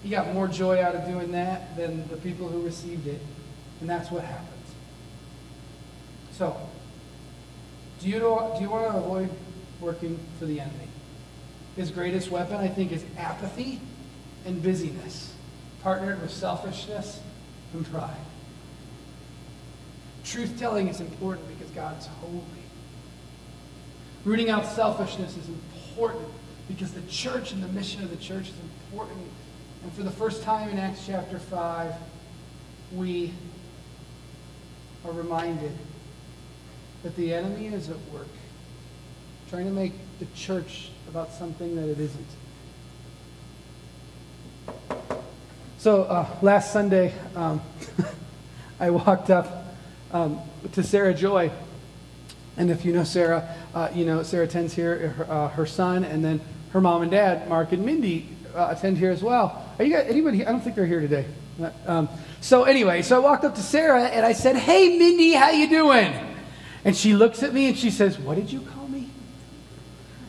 He 0.04 0.10
got 0.10 0.34
more 0.34 0.46
joy 0.46 0.82
out 0.82 0.94
of 0.94 1.06
doing 1.06 1.32
that 1.32 1.74
than 1.78 2.06
the 2.08 2.18
people 2.18 2.46
who 2.46 2.60
received 2.60 3.06
it. 3.06 3.22
And 3.80 3.88
that's 3.88 4.10
what 4.10 4.22
happens. 4.22 4.50
So, 6.32 6.54
do 8.00 8.08
you, 8.10 8.18
do 8.18 8.60
you 8.60 8.68
want 8.68 8.92
to 8.92 8.98
avoid 8.98 9.30
working 9.80 10.20
for 10.38 10.44
the 10.44 10.60
enemy? 10.60 10.88
His 11.74 11.90
greatest 11.90 12.30
weapon, 12.30 12.56
I 12.56 12.68
think, 12.68 12.92
is 12.92 13.02
apathy 13.16 13.80
and 14.44 14.62
busyness, 14.62 15.32
partnered 15.82 16.20
with 16.20 16.30
selfishness 16.30 17.20
and 17.72 17.90
pride. 17.90 18.14
Truth 20.22 20.58
telling 20.58 20.88
is 20.88 21.00
important 21.00 21.48
because 21.48 21.70
God 21.70 21.98
is 21.98 22.06
holy. 22.20 22.42
Rooting 24.26 24.50
out 24.50 24.66
selfishness 24.66 25.34
is 25.38 25.48
important 25.48 26.28
because 26.68 26.92
the 26.92 27.02
church 27.02 27.52
and 27.52 27.62
the 27.62 27.68
mission 27.68 28.02
of 28.02 28.10
the 28.10 28.16
church 28.16 28.50
is 28.50 28.54
important 28.90 29.30
and 29.84 29.92
for 29.92 30.02
the 30.02 30.10
first 30.10 30.42
time 30.42 30.70
in 30.70 30.78
Acts 30.78 31.04
chapter 31.06 31.38
5, 31.38 31.92
we 32.94 33.34
are 35.04 35.12
reminded 35.12 35.72
that 37.02 37.14
the 37.16 37.34
enemy 37.34 37.66
is 37.66 37.90
at 37.90 37.98
work, 38.10 38.28
trying 39.50 39.66
to 39.66 39.70
make 39.70 39.92
the 40.20 40.26
church 40.34 40.88
about 41.06 41.32
something 41.32 41.76
that 41.76 41.86
it 41.86 42.00
isn't. 42.00 42.26
So 45.76 46.04
uh, 46.04 46.34
last 46.40 46.72
Sunday, 46.72 47.12
um, 47.36 47.60
I 48.80 48.88
walked 48.88 49.28
up 49.28 49.66
um, 50.12 50.40
to 50.72 50.82
Sarah 50.82 51.12
Joy. 51.12 51.50
And 52.56 52.70
if 52.70 52.86
you 52.86 52.94
know 52.94 53.04
Sarah, 53.04 53.54
uh, 53.74 53.90
you 53.94 54.06
know 54.06 54.22
Sarah 54.22 54.44
attends 54.44 54.72
here, 54.72 55.10
her, 55.10 55.30
uh, 55.30 55.48
her 55.50 55.66
son, 55.66 56.04
and 56.04 56.24
then 56.24 56.40
her 56.72 56.80
mom 56.80 57.02
and 57.02 57.10
dad, 57.10 57.50
Mark 57.50 57.72
and 57.72 57.84
Mindy, 57.84 58.30
uh, 58.54 58.68
attend 58.74 58.96
here 58.96 59.10
as 59.10 59.22
well. 59.22 59.60
Are 59.78 59.84
you 59.84 59.92
guys, 59.92 60.06
anybody? 60.08 60.46
I 60.46 60.52
don't 60.52 60.60
think 60.60 60.76
they're 60.76 60.86
here 60.86 61.00
today. 61.00 61.26
Um, 61.86 62.08
so 62.40 62.64
anyway, 62.64 63.02
so 63.02 63.16
I 63.16 63.18
walked 63.18 63.44
up 63.44 63.56
to 63.56 63.62
Sarah 63.62 64.04
and 64.04 64.24
I 64.24 64.32
said, 64.32 64.56
"Hey, 64.56 64.98
Mindy, 64.98 65.32
how 65.32 65.50
you 65.50 65.68
doing?" 65.68 66.12
And 66.84 66.96
she 66.96 67.14
looks 67.14 67.42
at 67.42 67.52
me 67.52 67.68
and 67.68 67.76
she 67.76 67.90
says, 67.90 68.18
"What 68.18 68.36
did 68.36 68.52
you 68.52 68.60
call 68.60 68.86
me?" 68.86 69.08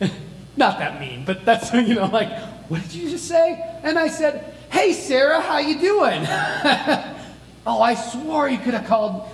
Not 0.56 0.78
that 0.78 1.00
mean, 1.00 1.24
but 1.24 1.44
that's 1.44 1.72
you 1.74 1.94
know, 1.94 2.06
like, 2.06 2.30
what 2.68 2.82
did 2.82 2.94
you 2.94 3.08
just 3.08 3.28
say? 3.28 3.78
And 3.84 3.98
I 3.98 4.08
said, 4.08 4.54
"Hey, 4.70 4.92
Sarah, 4.92 5.40
how 5.40 5.58
you 5.58 5.78
doing?" 5.78 6.24
oh, 7.66 7.80
I 7.80 7.94
swore 7.94 8.48
you 8.48 8.58
could 8.58 8.74
have 8.74 8.86
called, 8.86 9.28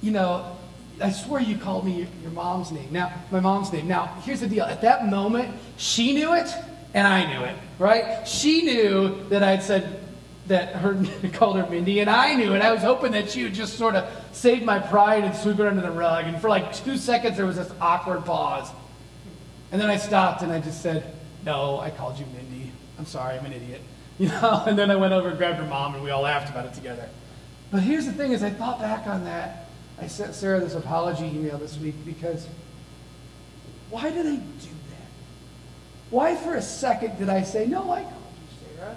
you 0.00 0.10
know, 0.10 0.56
I 1.00 1.10
swear 1.10 1.40
you 1.40 1.56
called 1.56 1.84
me 1.84 2.06
your, 2.22 2.32
mom's 2.32 2.70
name. 2.70 2.88
Now, 2.92 3.12
my 3.30 3.40
mom's 3.40 3.72
name. 3.72 3.88
Now, 3.88 4.06
here's 4.22 4.40
the 4.40 4.46
deal. 4.46 4.64
At 4.64 4.82
that 4.82 5.08
moment, 5.08 5.54
she 5.76 6.12
knew 6.12 6.34
it, 6.34 6.48
and 6.94 7.06
I 7.06 7.32
knew 7.32 7.44
it, 7.44 7.56
right? 7.78 8.26
She 8.26 8.62
knew 8.62 9.24
that 9.28 9.42
I'd 9.42 9.62
said 9.62 10.00
that 10.46 10.76
her 10.76 11.02
called 11.32 11.56
her 11.56 11.66
Mindy, 11.68 12.00
and 12.00 12.10
I 12.10 12.34
knew 12.34 12.54
it. 12.54 12.62
I 12.62 12.72
was 12.72 12.82
hoping 12.82 13.12
that 13.12 13.30
she 13.30 13.44
would 13.44 13.54
just 13.54 13.78
sort 13.78 13.94
of 13.94 14.10
save 14.32 14.64
my 14.64 14.78
pride 14.78 15.24
and 15.24 15.34
sweep 15.34 15.58
it 15.60 15.66
under 15.66 15.82
the 15.82 15.90
rug. 15.90 16.26
And 16.26 16.40
for 16.40 16.48
like 16.48 16.74
two 16.74 16.96
seconds, 16.96 17.36
there 17.36 17.46
was 17.46 17.56
this 17.56 17.70
awkward 17.80 18.24
pause. 18.24 18.70
And 19.70 19.80
then 19.80 19.88
I 19.88 19.96
stopped 19.96 20.42
and 20.42 20.52
I 20.52 20.60
just 20.60 20.82
said, 20.82 21.14
no, 21.44 21.80
I 21.80 21.90
called 21.90 22.18
you 22.18 22.26
Mindy. 22.26 22.70
I'm 22.98 23.06
sorry, 23.06 23.38
I'm 23.38 23.46
an 23.46 23.52
idiot. 23.52 23.80
You 24.18 24.28
know, 24.28 24.62
and 24.66 24.78
then 24.78 24.90
I 24.90 24.94
went 24.94 25.14
over 25.14 25.30
and 25.30 25.38
grabbed 25.38 25.58
her 25.58 25.66
mom 25.66 25.94
and 25.94 26.04
we 26.04 26.10
all 26.10 26.20
laughed 26.20 26.50
about 26.50 26.66
it 26.66 26.74
together. 26.74 27.08
But 27.72 27.82
here's 27.82 28.04
the 28.04 28.12
thing, 28.12 28.34
as 28.34 28.42
I 28.42 28.50
thought 28.50 28.78
back 28.78 29.06
on 29.06 29.24
that, 29.24 29.68
I 29.98 30.06
sent 30.06 30.34
Sarah 30.34 30.60
this 30.60 30.74
apology 30.74 31.24
email 31.24 31.56
this 31.56 31.78
week 31.78 31.94
because 32.04 32.46
why 33.90 34.10
did 34.10 34.26
I 34.26 34.36
do? 34.36 34.68
Why 36.12 36.36
for 36.36 36.56
a 36.56 36.62
second 36.62 37.16
did 37.18 37.30
I 37.30 37.42
say, 37.42 37.66
no, 37.66 37.90
I 37.90 38.02
called 38.02 38.14
you 38.36 38.76
Sarah? 38.76 38.96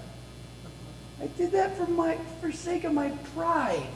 I 1.21 1.27
did 1.27 1.53
that 1.53 1.77
for 1.77 1.87
my 1.87 2.17
for 2.41 2.51
sake 2.51 2.83
of 2.83 2.91
my 2.91 3.09
pride. 3.33 3.87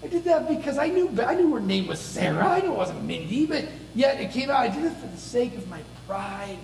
I 0.00 0.06
did 0.06 0.22
that 0.22 0.48
because 0.48 0.78
I 0.78 0.86
knew 0.86 1.10
I 1.20 1.34
knew 1.34 1.52
her 1.52 1.60
name 1.60 1.88
was 1.88 1.98
Sarah. 1.98 2.46
I 2.46 2.60
knew 2.60 2.72
it 2.72 2.76
wasn't 2.76 3.02
Mindy, 3.02 3.44
but 3.44 3.64
yet 3.96 4.20
it 4.20 4.30
came 4.30 4.50
out. 4.50 4.60
I 4.60 4.68
did 4.68 4.84
it 4.84 4.96
for 4.98 5.08
the 5.08 5.16
sake 5.16 5.56
of 5.56 5.68
my 5.68 5.80
pride. 6.06 6.58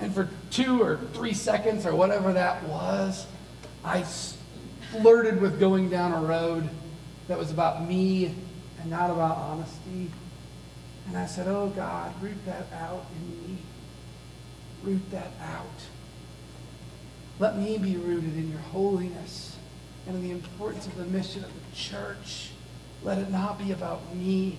And 0.00 0.12
for 0.12 0.28
two 0.50 0.82
or 0.82 0.98
three 1.12 1.34
seconds 1.34 1.86
or 1.86 1.94
whatever 1.94 2.32
that 2.32 2.64
was, 2.64 3.28
I 3.84 4.02
flirted 4.90 5.40
with 5.40 5.60
going 5.60 5.88
down 5.88 6.12
a 6.12 6.26
road 6.26 6.68
that 7.28 7.38
was 7.38 7.52
about 7.52 7.86
me 7.88 8.34
and 8.80 8.90
not 8.90 9.08
about 9.08 9.36
honesty. 9.36 10.10
And 11.06 11.16
I 11.16 11.26
said, 11.26 11.46
Oh 11.46 11.68
God, 11.68 12.12
root 12.20 12.44
that 12.46 12.66
out 12.72 13.06
in 13.14 13.54
me. 13.54 13.58
Root 14.84 15.10
that 15.10 15.32
out. 15.42 15.64
Let 17.38 17.58
me 17.58 17.78
be 17.78 17.96
rooted 17.96 18.36
in 18.36 18.50
your 18.50 18.60
holiness 18.60 19.56
and 20.06 20.16
in 20.16 20.22
the 20.22 20.30
importance 20.30 20.86
of 20.86 20.96
the 20.96 21.04
mission 21.06 21.42
of 21.42 21.50
the 21.52 21.76
church. 21.76 22.50
Let 23.02 23.18
it 23.18 23.30
not 23.30 23.58
be 23.58 23.72
about 23.72 24.14
me. 24.14 24.58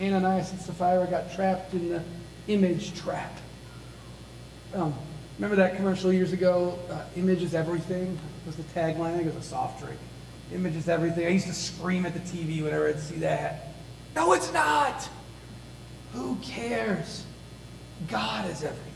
Ananias 0.00 0.50
and 0.50 0.60
Sapphira 0.60 1.06
got 1.06 1.32
trapped 1.32 1.72
in 1.72 1.88
the 1.88 2.02
image 2.48 2.94
trap. 2.98 3.36
Um, 4.74 4.94
remember 5.38 5.56
that 5.56 5.76
commercial 5.76 6.12
years 6.12 6.32
ago? 6.32 6.78
Uh, 6.90 7.02
image 7.16 7.42
is 7.42 7.54
everything 7.54 8.18
was 8.46 8.56
the 8.56 8.62
tagline. 8.64 9.12
I 9.12 9.16
think 9.16 9.26
it 9.28 9.34
was 9.34 9.44
a 9.44 9.48
soft 9.48 9.82
drink. 9.82 9.98
Image 10.52 10.76
is 10.76 10.88
everything. 10.88 11.26
I 11.26 11.30
used 11.30 11.46
to 11.46 11.54
scream 11.54 12.06
at 12.06 12.14
the 12.14 12.20
TV 12.20 12.62
whenever 12.62 12.88
I'd 12.88 12.98
see 12.98 13.16
that. 13.16 13.68
No, 14.16 14.32
it's 14.32 14.52
not. 14.52 15.08
Who 16.12 16.36
cares? 16.42 17.24
God 18.08 18.50
is 18.50 18.62
everything. 18.62 18.86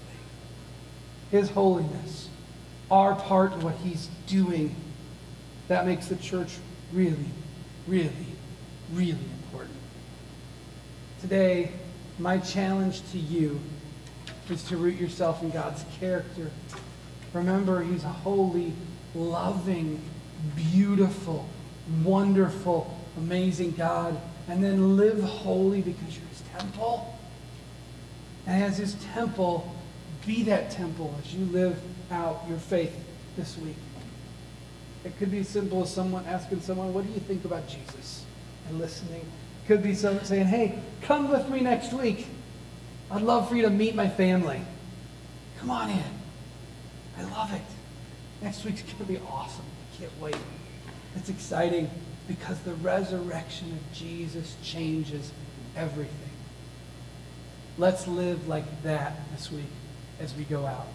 His 1.31 1.51
holiness, 1.51 2.29
our 2.91 3.15
part 3.15 3.53
in 3.53 3.61
what 3.61 3.75
He's 3.77 4.09
doing, 4.27 4.75
that 5.69 5.87
makes 5.87 6.07
the 6.07 6.17
church 6.17 6.57
really, 6.93 7.31
really, 7.87 8.11
really 8.93 9.19
important. 9.45 9.77
Today, 11.21 11.73
my 12.19 12.39
challenge 12.39 13.03
to 13.13 13.19
you 13.19 13.61
is 14.51 14.63
to 14.65 14.77
root 14.77 15.01
yourself 15.01 15.43
in 15.43 15.51
God's 15.51 15.85
character. 15.99 16.51
Remember, 17.33 17.83
He's 17.83 18.05
a 18.05 18.09
holy, 18.09 18.73
loving, 19.15 20.01
beautiful, 20.55 21.49
wonderful, 22.03 22.97
amazing 23.17 23.73
God. 23.73 24.21
And 24.49 24.63
then 24.63 24.97
live 24.97 25.23
holy 25.23 25.81
because 25.81 26.17
you're 26.17 26.29
His 26.29 26.43
temple. 26.57 27.14
And 28.47 28.63
as 28.63 28.79
His 28.79 28.95
temple, 29.15 29.75
be 30.27 30.43
that 30.45 30.71
temple 30.71 31.15
as 31.23 31.35
you 31.35 31.45
live 31.47 31.81
out 32.11 32.43
your 32.49 32.59
faith 32.59 32.95
this 33.37 33.57
week. 33.59 33.77
It 35.05 35.17
could 35.19 35.31
be 35.31 35.41
as 35.41 35.49
simple 35.49 35.83
as 35.83 35.93
someone 35.93 36.25
asking 36.27 36.61
someone, 36.61 36.95
What 36.95 37.07
do 37.07 37.13
you 37.13 37.21
think 37.21 37.45
about 37.45 37.69
Jesus? 37.69 38.25
and 38.69 38.79
listening. 38.79 39.21
It 39.21 39.67
could 39.67 39.83
be 39.83 39.95
someone 39.95 40.25
saying, 40.25 40.47
Hey, 40.47 40.79
come 41.03 41.31
with 41.31 41.49
me 41.49 41.61
next 41.61 41.93
week. 41.93 42.27
I'd 43.11 43.23
love 43.23 43.49
for 43.49 43.57
you 43.57 43.63
to 43.63 43.71
meet 43.71 43.95
my 43.95 44.09
family. 44.09 44.61
Come 45.59 45.71
on 45.71 45.91
in. 45.91 46.03
I 47.19 47.23
love 47.25 47.53
it. 47.53 47.63
Next 48.43 48.65
week's 48.65 48.83
going 48.83 48.97
to 48.99 49.05
be 49.05 49.19
awesome. 49.29 49.65
I 49.93 50.01
can't 50.01 50.21
wait. 50.21 50.37
It's 51.17 51.29
exciting 51.29 51.91
because 52.27 52.59
the 52.61 52.75
resurrection 52.75 53.73
of 53.73 53.93
Jesus 53.93 54.57
changes 54.63 55.31
everything. 55.77 56.24
Let's 57.77 58.07
live 58.07 58.47
like 58.47 58.85
that 58.85 59.17
this 59.33 59.51
week 59.51 59.65
as 60.21 60.33
we 60.37 60.45
go 60.45 60.65
out. 60.65 60.87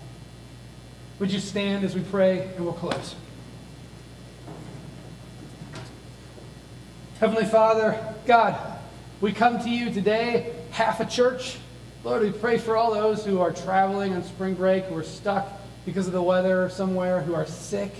Would 1.19 1.29
you 1.29 1.41
stand 1.41 1.83
as 1.83 1.93
we 1.93 2.01
pray 2.01 2.49
and 2.55 2.63
we'll 2.63 2.73
close? 2.73 3.15
Heavenly 7.19 7.43
Father, 7.43 8.15
God, 8.25 8.57
we 9.19 9.33
come 9.33 9.59
to 9.59 9.69
you 9.69 9.91
today, 9.91 10.53
half 10.71 11.01
a 11.01 11.05
church. 11.05 11.57
Lord, 12.05 12.21
we 12.21 12.31
pray 12.31 12.57
for 12.57 12.77
all 12.77 12.93
those 12.93 13.25
who 13.25 13.41
are 13.41 13.51
traveling 13.51 14.13
on 14.13 14.23
spring 14.23 14.53
break, 14.53 14.85
who 14.85 14.95
are 14.95 15.03
stuck 15.03 15.51
because 15.85 16.07
of 16.07 16.13
the 16.13 16.21
weather 16.21 16.69
somewhere, 16.69 17.19
who 17.19 17.35
are 17.35 17.45
sick. 17.45 17.91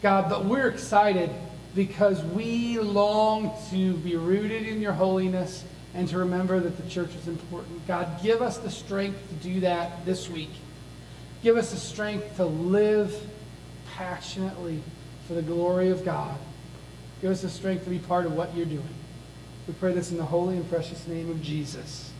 God, 0.00 0.30
but 0.30 0.44
we're 0.44 0.68
excited 0.68 1.30
because 1.74 2.22
we 2.22 2.78
long 2.78 3.52
to 3.70 3.94
be 3.94 4.14
rooted 4.14 4.68
in 4.68 4.80
your 4.80 4.92
holiness 4.92 5.64
and 5.96 6.06
to 6.08 6.18
remember 6.18 6.60
that 6.60 6.76
the 6.76 6.88
church 6.88 7.14
is 7.14 7.26
important. 7.26 7.86
God, 7.86 8.22
give 8.22 8.42
us 8.42 8.58
the 8.58 8.70
strength 8.70 9.18
to 9.28 9.34
do 9.36 9.60
that 9.60 10.04
this 10.04 10.28
week. 10.28 10.50
Give 11.42 11.56
us 11.56 11.70
the 11.70 11.78
strength 11.78 12.36
to 12.36 12.44
live 12.44 13.14
passionately 13.94 14.82
for 15.26 15.32
the 15.32 15.42
glory 15.42 15.88
of 15.88 16.04
God. 16.04 16.36
Give 17.22 17.30
us 17.30 17.40
the 17.40 17.48
strength 17.48 17.84
to 17.84 17.90
be 17.90 17.98
part 17.98 18.26
of 18.26 18.32
what 18.32 18.54
you're 18.54 18.66
doing. 18.66 18.82
We 19.66 19.74
pray 19.74 19.94
this 19.94 20.10
in 20.10 20.18
the 20.18 20.24
holy 20.24 20.56
and 20.56 20.68
precious 20.68 21.06
name 21.06 21.30
of 21.30 21.42
Jesus. 21.42 22.12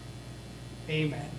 Amen. 0.89 1.31